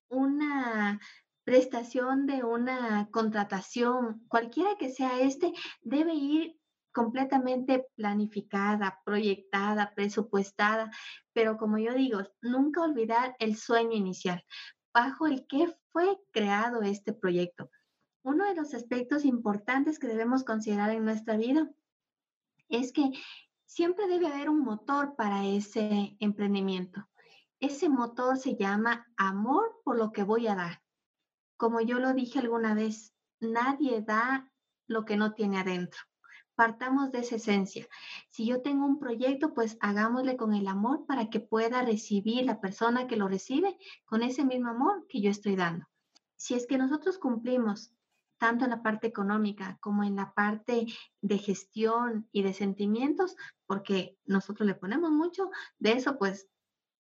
una 0.09 1.01
prestación 1.45 2.27
de 2.27 2.43
una 2.43 3.09
contratación, 3.11 4.25
cualquiera 4.29 4.77
que 4.79 4.91
sea 4.91 5.21
este, 5.21 5.53
debe 5.83 6.15
ir 6.15 6.57
completamente 6.95 7.87
planificada, 7.97 9.03
proyectada, 9.05 9.93
presupuestada, 9.95 10.91
pero 11.35 11.59
como 11.59 11.77
yo 11.77 11.93
digo, 11.93 12.21
nunca 12.41 12.83
olvidar 12.83 13.37
el 13.41 13.57
sueño 13.57 13.93
inicial, 13.93 14.43
bajo 14.95 15.27
el 15.27 15.47
que 15.47 15.75
fue 15.93 16.17
creado 16.31 16.83
este 16.83 17.13
proyecto. 17.13 17.69
Uno 18.23 18.47
de 18.47 18.55
los 18.55 18.73
aspectos 18.73 19.25
importantes 19.25 19.99
que 19.99 20.07
debemos 20.07 20.45
considerar 20.45 20.91
en 20.91 21.05
nuestra 21.05 21.37
vida 21.37 21.69
es 22.69 22.93
que 22.93 23.11
siempre 23.67 24.07
debe 24.07 24.29
haber 24.29 24.49
un 24.49 24.61
motor 24.61 25.17
para 25.17 25.45
ese 25.45 26.17
emprendimiento. 26.21 27.07
Ese 27.61 27.89
motor 27.89 28.39
se 28.39 28.57
llama 28.57 29.07
amor 29.17 29.81
por 29.85 29.99
lo 29.99 30.13
que 30.13 30.23
voy 30.23 30.47
a 30.47 30.55
dar. 30.55 30.83
Como 31.57 31.81
yo 31.81 31.99
lo 31.99 32.15
dije 32.15 32.39
alguna 32.39 32.73
vez, 32.73 33.15
nadie 33.41 34.01
da 34.01 34.51
lo 34.87 35.05
que 35.05 35.17
no 35.17 35.35
tiene 35.35 35.59
adentro. 35.59 36.01
Partamos 36.55 37.11
de 37.11 37.21
esa 37.21 37.37
esencia. 37.37 37.87
Si 38.31 38.47
yo 38.47 38.63
tengo 38.63 38.87
un 38.87 38.99
proyecto, 38.99 39.55
pues 39.55 39.77
hagámosle 39.81 40.37
con 40.37 40.55
el 40.55 40.69
amor 40.69 41.05
para 41.07 41.31
que 41.31 41.41
pueda 41.41 41.83
recibir 41.83 42.45
la 42.45 42.61
persona 42.61 43.07
que 43.07 43.17
lo 43.17 43.29
recibe 43.29 43.77
con 44.05 44.23
ese 44.23 44.45
mismo 44.45 44.69
amor 44.69 45.07
que 45.09 45.21
yo 45.21 45.31
estoy 45.31 45.57
dando. 45.57 45.87
Si 46.37 46.55
es 46.55 46.67
que 46.67 46.79
nosotros 46.79 47.19
cumplimos 47.19 47.93
tanto 48.39 48.65
en 48.65 48.71
la 48.71 48.83
parte 48.83 49.07
económica 49.07 49.79
como 49.81 50.05
en 50.05 50.17
la 50.17 50.35
parte 50.35 50.87
de 51.23 51.39
gestión 51.39 52.29
y 52.33 52.43
de 52.43 52.53
sentimientos, 52.53 53.37
porque 53.67 54.19
nosotros 54.25 54.67
le 54.67 54.75
ponemos 54.75 55.11
mucho 55.11 55.51
de 55.79 55.93
eso, 55.93 56.19
pues 56.19 56.49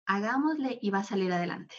hagámosle 0.06 0.78
y 0.82 0.90
va 0.90 0.98
a 0.98 1.04
salir 1.04 1.32
adelante. 1.32 1.76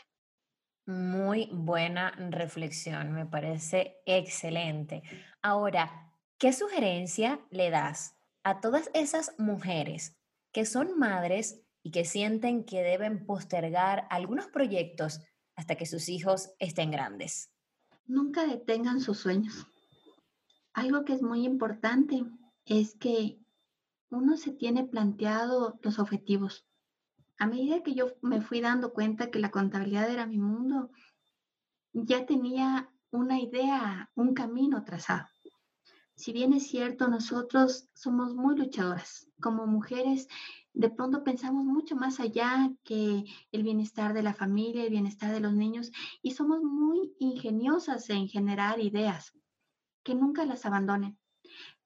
Muy 0.87 1.49
buena 1.53 2.11
reflexión, 2.11 3.11
me 3.11 3.25
parece 3.25 3.97
excelente. 4.05 5.03
Ahora, 5.41 6.10
¿qué 6.41 6.51
sugerencia 6.51 7.39
le 7.51 7.69
das 7.69 8.17
a 8.43 8.59
todas 8.59 8.89
esas 8.93 9.33
mujeres 9.37 10.17
que 10.51 10.65
son 10.65 10.99
madres 10.99 11.61
y 11.83 11.91
que 11.91 12.03
sienten 12.03 12.65
que 12.65 12.83
deben 12.83 13.25
postergar 13.25 14.07
algunos 14.09 14.47
proyectos 14.47 15.21
hasta 15.55 15.75
que 15.75 15.85
sus 15.85 16.09
hijos 16.09 16.51
estén 16.59 16.91
grandes? 16.91 17.51
nunca 18.11 18.45
detengan 18.45 18.99
sus 18.99 19.19
sueños. 19.19 19.67
Algo 20.73 21.05
que 21.05 21.13
es 21.13 21.21
muy 21.21 21.45
importante 21.45 22.25
es 22.65 22.95
que 22.95 23.39
uno 24.09 24.37
se 24.37 24.51
tiene 24.51 24.83
planteado 24.83 25.79
los 25.81 25.97
objetivos. 25.97 26.65
A 27.37 27.47
medida 27.47 27.81
que 27.83 27.93
yo 27.93 28.07
me 28.21 28.41
fui 28.41 28.61
dando 28.61 28.93
cuenta 28.93 29.31
que 29.31 29.39
la 29.39 29.51
contabilidad 29.51 30.09
era 30.09 30.27
mi 30.27 30.37
mundo, 30.37 30.91
ya 31.93 32.25
tenía 32.25 32.89
una 33.09 33.39
idea, 33.39 34.11
un 34.15 34.33
camino 34.33 34.83
trazado. 34.83 35.27
Si 36.15 36.33
bien 36.33 36.53
es 36.53 36.67
cierto, 36.67 37.07
nosotros 37.07 37.89
somos 37.93 38.35
muy 38.35 38.55
luchadoras. 38.55 39.27
Como 39.41 39.65
mujeres 39.65 40.27
de 40.73 40.89
pronto 40.89 41.23
pensamos 41.23 41.65
mucho 41.65 41.95
más 41.95 42.19
allá 42.19 42.71
que 42.83 43.25
el 43.51 43.63
bienestar 43.63 44.13
de 44.13 44.23
la 44.23 44.33
familia, 44.33 44.83
el 44.83 44.89
bienestar 44.89 45.31
de 45.31 45.39
los 45.39 45.53
niños 45.53 45.91
y 46.21 46.31
somos 46.31 46.61
muy 46.61 47.13
ingeniosas 47.19 48.09
en 48.09 48.27
generar 48.27 48.79
ideas 48.79 49.33
que 50.03 50.15
nunca 50.15 50.45
las 50.45 50.65
abandonen, 50.65 51.17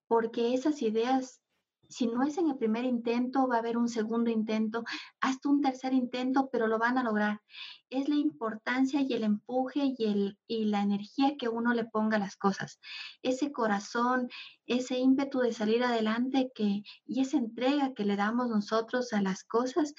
porque 0.08 0.54
esas 0.54 0.82
ideas 0.82 1.42
si 1.89 2.08
no 2.08 2.24
es 2.24 2.38
en 2.38 2.50
el 2.50 2.58
primer 2.58 2.86
intento, 2.86 3.48
va 3.48 3.58
a 3.58 3.60
haber 3.60 3.78
un 3.78 3.88
segundo 3.88 4.30
intento, 4.30 4.84
hasta 5.19 5.50
un 5.50 5.62
tercer 5.62 5.93
intento, 5.93 6.50
pero 6.52 6.67
lo 6.67 6.80
van 6.80 6.98
a 6.98 7.04
lograr. 7.04 7.41
Es 7.89 8.10
la 8.10 8.15
importancia 8.15 9.02
y 9.02 9.13
el 9.13 9.24
empuje 9.24 9.93
y, 9.98 10.06
el, 10.06 10.38
y 10.48 10.65
la 10.65 10.82
energía 10.82 11.36
que 11.38 11.50
uno 11.50 11.74
le 11.74 11.86
ponga 11.86 12.17
a 12.17 12.19
las 12.19 12.36
cosas. 12.36 12.80
Ese 13.21 13.52
corazón, 13.52 14.30
ese 14.65 14.98
ímpetu 14.98 15.39
de 15.39 15.54
salir 15.54 15.84
adelante 15.84 16.52
que, 16.54 16.84
y 17.06 17.21
esa 17.21 17.38
entrega 17.38 17.93
que 17.93 18.06
le 18.06 18.15
damos 18.15 18.50
nosotros 18.50 19.13
a 19.13 19.21
las 19.21 19.43
cosas 19.43 19.93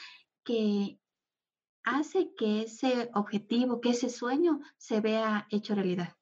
que 0.45 0.99
hace 1.85 2.35
que 2.37 2.63
ese 2.63 3.11
objetivo, 3.15 3.81
que 3.81 3.91
ese 3.91 4.11
sueño 4.11 4.61
se 4.77 5.01
vea 5.01 5.47
hecho 5.51 5.75
realidad. 5.75 6.15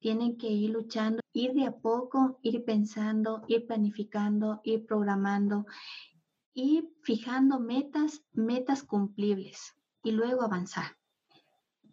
Tienen 0.00 0.36
que 0.36 0.48
ir 0.48 0.70
luchando, 0.70 1.20
ir 1.32 1.52
de 1.52 1.66
a 1.66 1.72
poco, 1.72 2.38
ir 2.42 2.64
pensando, 2.64 3.44
ir 3.46 3.66
planificando, 3.66 4.60
ir 4.64 4.86
programando, 4.86 5.66
ir 6.54 6.90
fijando 7.02 7.60
metas, 7.60 8.22
metas 8.32 8.82
cumplibles 8.82 9.74
y 10.02 10.12
luego 10.12 10.42
avanzar, 10.42 10.96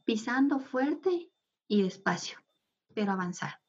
pisando 0.06 0.60
fuerte 0.60 1.30
y 1.68 1.84
despacio, 1.84 2.38
pero 2.96 3.12
avanzar. 3.12 3.62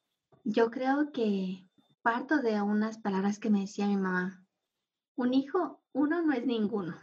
Yo 0.45 0.71
creo 0.71 1.13
que 1.13 1.69
parto 2.01 2.39
de 2.39 2.63
unas 2.63 2.99
palabras 2.99 3.39
que 3.39 3.51
me 3.51 3.61
decía 3.61 3.87
mi 3.87 3.97
mamá. 3.97 4.47
Un 5.17 5.35
hijo, 5.35 5.83
uno 5.93 6.23
no 6.23 6.33
es 6.33 6.47
ninguno. 6.47 6.97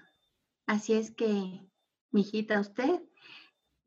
Así 0.65 0.93
es 0.93 1.12
que, 1.12 1.69
mi 2.12 2.21
hijita, 2.21 2.60
usted 2.60 3.04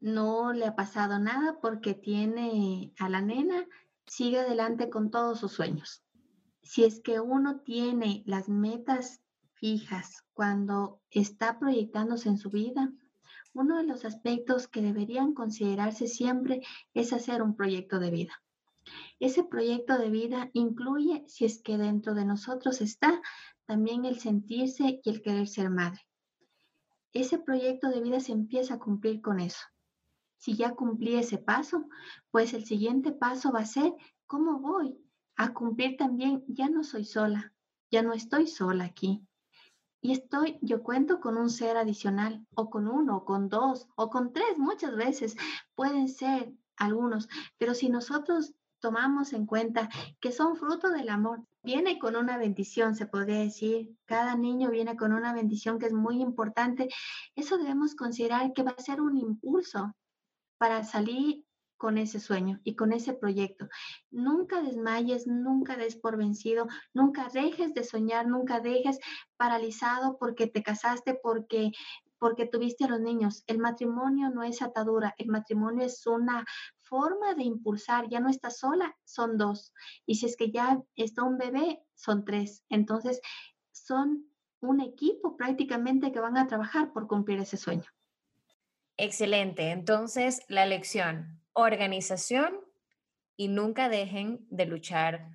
no 0.00 0.52
le 0.52 0.66
ha 0.66 0.76
pasado 0.76 1.18
nada 1.18 1.58
porque 1.60 1.94
tiene 1.94 2.92
a 2.98 3.08
la 3.08 3.20
nena, 3.20 3.66
sigue 4.06 4.40
adelante 4.40 4.90
con 4.90 5.10
todos 5.10 5.40
sus 5.40 5.52
sueños. 5.52 6.02
Si 6.62 6.84
es 6.84 7.00
que 7.00 7.20
uno 7.20 7.60
tiene 7.60 8.22
las 8.26 8.48
metas 8.48 9.20
fijas 9.54 10.24
cuando 10.34 11.00
está 11.10 11.58
proyectándose 11.58 12.28
en 12.28 12.38
su 12.38 12.50
vida, 12.50 12.92
uno 13.54 13.78
de 13.78 13.84
los 13.84 14.04
aspectos 14.04 14.68
que 14.68 14.82
deberían 14.82 15.34
considerarse 15.34 16.06
siempre 16.06 16.62
es 16.94 17.12
hacer 17.12 17.42
un 17.42 17.56
proyecto 17.56 17.98
de 17.98 18.10
vida. 18.10 18.42
Ese 19.18 19.42
proyecto 19.42 19.98
de 19.98 20.10
vida 20.10 20.50
incluye, 20.52 21.24
si 21.26 21.44
es 21.44 21.60
que 21.60 21.76
dentro 21.76 22.14
de 22.14 22.24
nosotros 22.24 22.80
está, 22.80 23.20
también 23.66 24.04
el 24.04 24.18
sentirse 24.20 25.00
y 25.02 25.10
el 25.10 25.22
querer 25.22 25.48
ser 25.48 25.70
madre. 25.70 26.00
Ese 27.12 27.38
proyecto 27.38 27.88
de 27.88 28.00
vida 28.00 28.20
se 28.20 28.32
empieza 28.32 28.74
a 28.74 28.78
cumplir 28.78 29.20
con 29.20 29.40
eso. 29.40 29.60
Si 30.38 30.54
ya 30.54 30.74
cumplí 30.74 31.16
ese 31.16 31.38
paso, 31.38 31.88
pues 32.30 32.54
el 32.54 32.64
siguiente 32.64 33.12
paso 33.12 33.52
va 33.52 33.60
a 33.60 33.66
ser 33.66 33.92
cómo 34.26 34.60
voy 34.60 34.96
a 35.36 35.52
cumplir 35.52 35.96
también, 35.96 36.44
ya 36.48 36.68
no 36.68 36.84
soy 36.84 37.04
sola, 37.04 37.52
ya 37.90 38.02
no 38.02 38.12
estoy 38.12 38.46
sola 38.46 38.84
aquí. 38.84 39.26
Y 40.00 40.12
estoy, 40.12 40.58
yo 40.62 40.82
cuento 40.82 41.20
con 41.20 41.36
un 41.36 41.50
ser 41.50 41.76
adicional, 41.76 42.46
o 42.54 42.70
con 42.70 42.86
uno, 42.86 43.18
o 43.18 43.24
con 43.24 43.48
dos, 43.48 43.88
o 43.96 44.10
con 44.10 44.32
tres, 44.32 44.58
muchas 44.58 44.94
veces 44.94 45.36
pueden 45.74 46.08
ser 46.08 46.52
algunos, 46.76 47.28
pero 47.58 47.74
si 47.74 47.88
nosotros 47.88 48.54
tomamos 48.80 49.32
en 49.32 49.44
cuenta 49.44 49.88
que 50.20 50.30
son 50.30 50.56
fruto 50.56 50.90
del 50.90 51.08
amor, 51.08 51.44
viene 51.64 51.98
con 51.98 52.14
una 52.14 52.38
bendición, 52.38 52.94
se 52.94 53.06
podría 53.06 53.40
decir, 53.40 53.96
cada 54.06 54.36
niño 54.36 54.70
viene 54.70 54.96
con 54.96 55.12
una 55.12 55.32
bendición 55.32 55.80
que 55.80 55.86
es 55.86 55.92
muy 55.92 56.22
importante, 56.22 56.88
eso 57.34 57.58
debemos 57.58 57.96
considerar 57.96 58.52
que 58.52 58.62
va 58.62 58.74
a 58.76 58.82
ser 58.82 59.00
un 59.00 59.16
impulso 59.16 59.92
para 60.58 60.84
salir 60.84 61.44
con 61.78 61.96
ese 61.96 62.20
sueño 62.20 62.60
y 62.64 62.74
con 62.74 62.92
ese 62.92 63.14
proyecto. 63.14 63.68
Nunca 64.10 64.60
desmayes, 64.60 65.26
nunca 65.26 65.76
des 65.76 65.96
por 65.96 66.16
vencido, 66.16 66.66
nunca 66.92 67.28
dejes 67.32 67.72
de 67.72 67.84
soñar, 67.84 68.26
nunca 68.26 68.60
dejes 68.60 68.98
paralizado 69.36 70.18
porque 70.18 70.48
te 70.48 70.62
casaste, 70.62 71.14
porque 71.14 71.70
porque 72.18 72.46
tuviste 72.46 72.84
a 72.84 72.88
los 72.88 73.00
niños. 73.00 73.44
El 73.46 73.58
matrimonio 73.58 74.30
no 74.30 74.42
es 74.42 74.60
atadura, 74.60 75.14
el 75.18 75.28
matrimonio 75.28 75.86
es 75.86 76.04
una 76.04 76.44
forma 76.82 77.34
de 77.34 77.44
impulsar, 77.44 78.08
ya 78.08 78.18
no 78.18 78.28
estás 78.28 78.58
sola, 78.58 78.96
son 79.04 79.38
dos. 79.38 79.72
Y 80.04 80.16
si 80.16 80.26
es 80.26 80.36
que 80.36 80.50
ya 80.50 80.82
está 80.96 81.22
un 81.22 81.38
bebé, 81.38 81.80
son 81.94 82.24
tres. 82.24 82.64
Entonces, 82.68 83.20
son 83.70 84.26
un 84.60 84.80
equipo 84.80 85.36
prácticamente 85.36 86.10
que 86.10 86.20
van 86.20 86.36
a 86.36 86.48
trabajar 86.48 86.92
por 86.92 87.06
cumplir 87.06 87.38
ese 87.38 87.56
sueño. 87.56 87.88
Excelente. 88.98 89.70
Entonces, 89.70 90.42
la 90.48 90.66
lección, 90.66 91.40
organización 91.52 92.60
y 93.36 93.48
nunca 93.48 93.88
dejen 93.88 94.40
de 94.50 94.66
luchar 94.66 95.30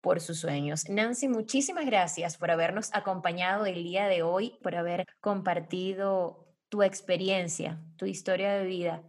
por 0.00 0.20
sus 0.20 0.40
sueños. 0.40 0.88
Nancy, 0.90 1.28
muchísimas 1.28 1.86
gracias 1.86 2.36
por 2.36 2.50
habernos 2.50 2.90
acompañado 2.92 3.66
el 3.66 3.84
día 3.84 4.08
de 4.08 4.22
hoy, 4.22 4.58
por 4.62 4.74
haber 4.74 5.06
compartido 5.20 6.44
tu 6.68 6.82
experiencia, 6.82 7.80
tu 7.96 8.04
historia 8.04 8.52
de 8.54 8.66
vida, 8.66 9.02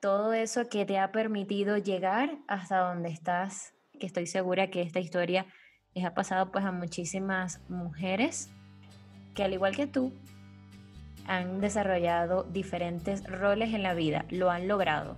todo 0.00 0.32
eso 0.32 0.68
que 0.68 0.86
te 0.86 0.98
ha 0.98 1.10
permitido 1.10 1.76
llegar 1.76 2.38
hasta 2.46 2.78
donde 2.78 3.08
estás, 3.08 3.74
que 3.98 4.06
estoy 4.06 4.26
segura 4.26 4.70
que 4.70 4.82
esta 4.82 5.00
historia 5.00 5.46
les 5.92 6.04
ha 6.04 6.14
pasado 6.14 6.52
pues 6.52 6.64
a 6.64 6.72
muchísimas 6.72 7.60
mujeres 7.68 8.50
que 9.34 9.42
al 9.42 9.52
igual 9.52 9.74
que 9.74 9.86
tú 9.86 10.12
han 11.26 11.60
desarrollado 11.60 12.44
diferentes 12.44 13.24
roles 13.24 13.74
en 13.74 13.82
la 13.82 13.94
vida, 13.94 14.24
lo 14.30 14.50
han 14.50 14.68
logrado 14.68 15.16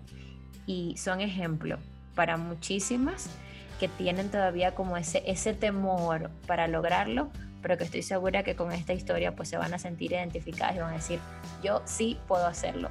y 0.66 0.97
son 0.97 1.21
ejemplo 1.21 1.79
para 2.14 2.37
muchísimas 2.37 3.31
que 3.79 3.88
tienen 3.88 4.31
todavía 4.31 4.75
como 4.75 4.97
ese, 4.97 5.23
ese 5.27 5.55
temor 5.55 6.31
para 6.47 6.66
lograrlo, 6.66 7.31
pero 7.62 7.77
que 7.77 7.85
estoy 7.85 8.03
segura 8.03 8.42
que 8.42 8.57
con 8.57 8.73
esta 8.73 8.92
historia 8.92 9.37
pues 9.37 9.49
se 9.49 9.59
van 9.59 9.75
a 9.75 9.79
sentir 9.79 10.12
identificadas 10.12 10.77
y 10.77 10.79
van 10.79 10.90
a 10.90 10.97
decir, 10.97 11.21
yo 11.62 11.83
sí 11.85 12.19
puedo 12.27 12.47
hacerlo. 12.47 12.88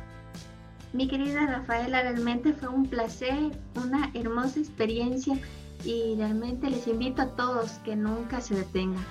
Mi 0.93 1.07
querida 1.07 1.45
Rafaela, 1.45 2.03
realmente 2.03 2.53
fue 2.53 2.69
un 2.69 2.85
placer, 2.85 3.51
una 3.75 4.11
hermosa 4.13 4.59
experiencia 4.59 5.37
y 5.83 6.15
realmente 6.17 6.69
les 6.69 6.87
invito 6.87 7.21
a 7.21 7.35
todos 7.35 7.71
que 7.83 7.95
nunca 7.95 8.39
se 8.39 8.55
detengan. 8.55 9.03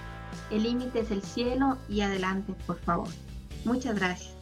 El 0.50 0.62
límite 0.62 1.00
es 1.00 1.10
el 1.10 1.22
cielo 1.22 1.76
y 1.88 2.00
adelante, 2.00 2.54
por 2.66 2.78
favor. 2.78 3.08
Muchas 3.64 3.96
gracias. 3.96 4.34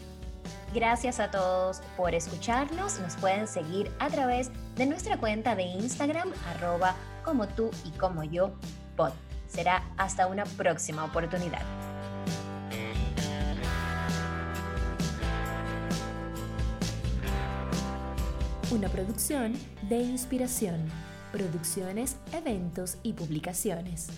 Gracias 0.75 1.21
a 1.21 1.31
todos 1.31 1.83
por 1.97 2.15
escucharnos. 2.15 2.99
Nos 3.01 3.17
pueden 3.17 3.47
seguir 3.47 3.91
a 3.99 4.09
través 4.09 4.51
de 4.77 4.87
nuestra 4.87 5.19
cuenta 5.19 5.55
de 5.55 5.65
Instagram, 5.65 6.33
arroba 6.49 6.97
como 7.25 7.47
tú 7.47 7.71
y 7.85 7.91
como 7.99 8.25
yo, 8.25 8.55
pod. 8.97 9.13
Será 9.49 9.85
hasta 9.99 10.27
una 10.27 10.45
próxima 10.45 11.05
oportunidad. 11.05 11.61
Una 18.71 18.89
producción 18.89 19.53
de 19.91 19.99
inspiración. 19.99 20.81
Producciones, 21.33 22.17
eventos 22.33 22.97
y 23.03 23.13
publicaciones. 23.13 24.09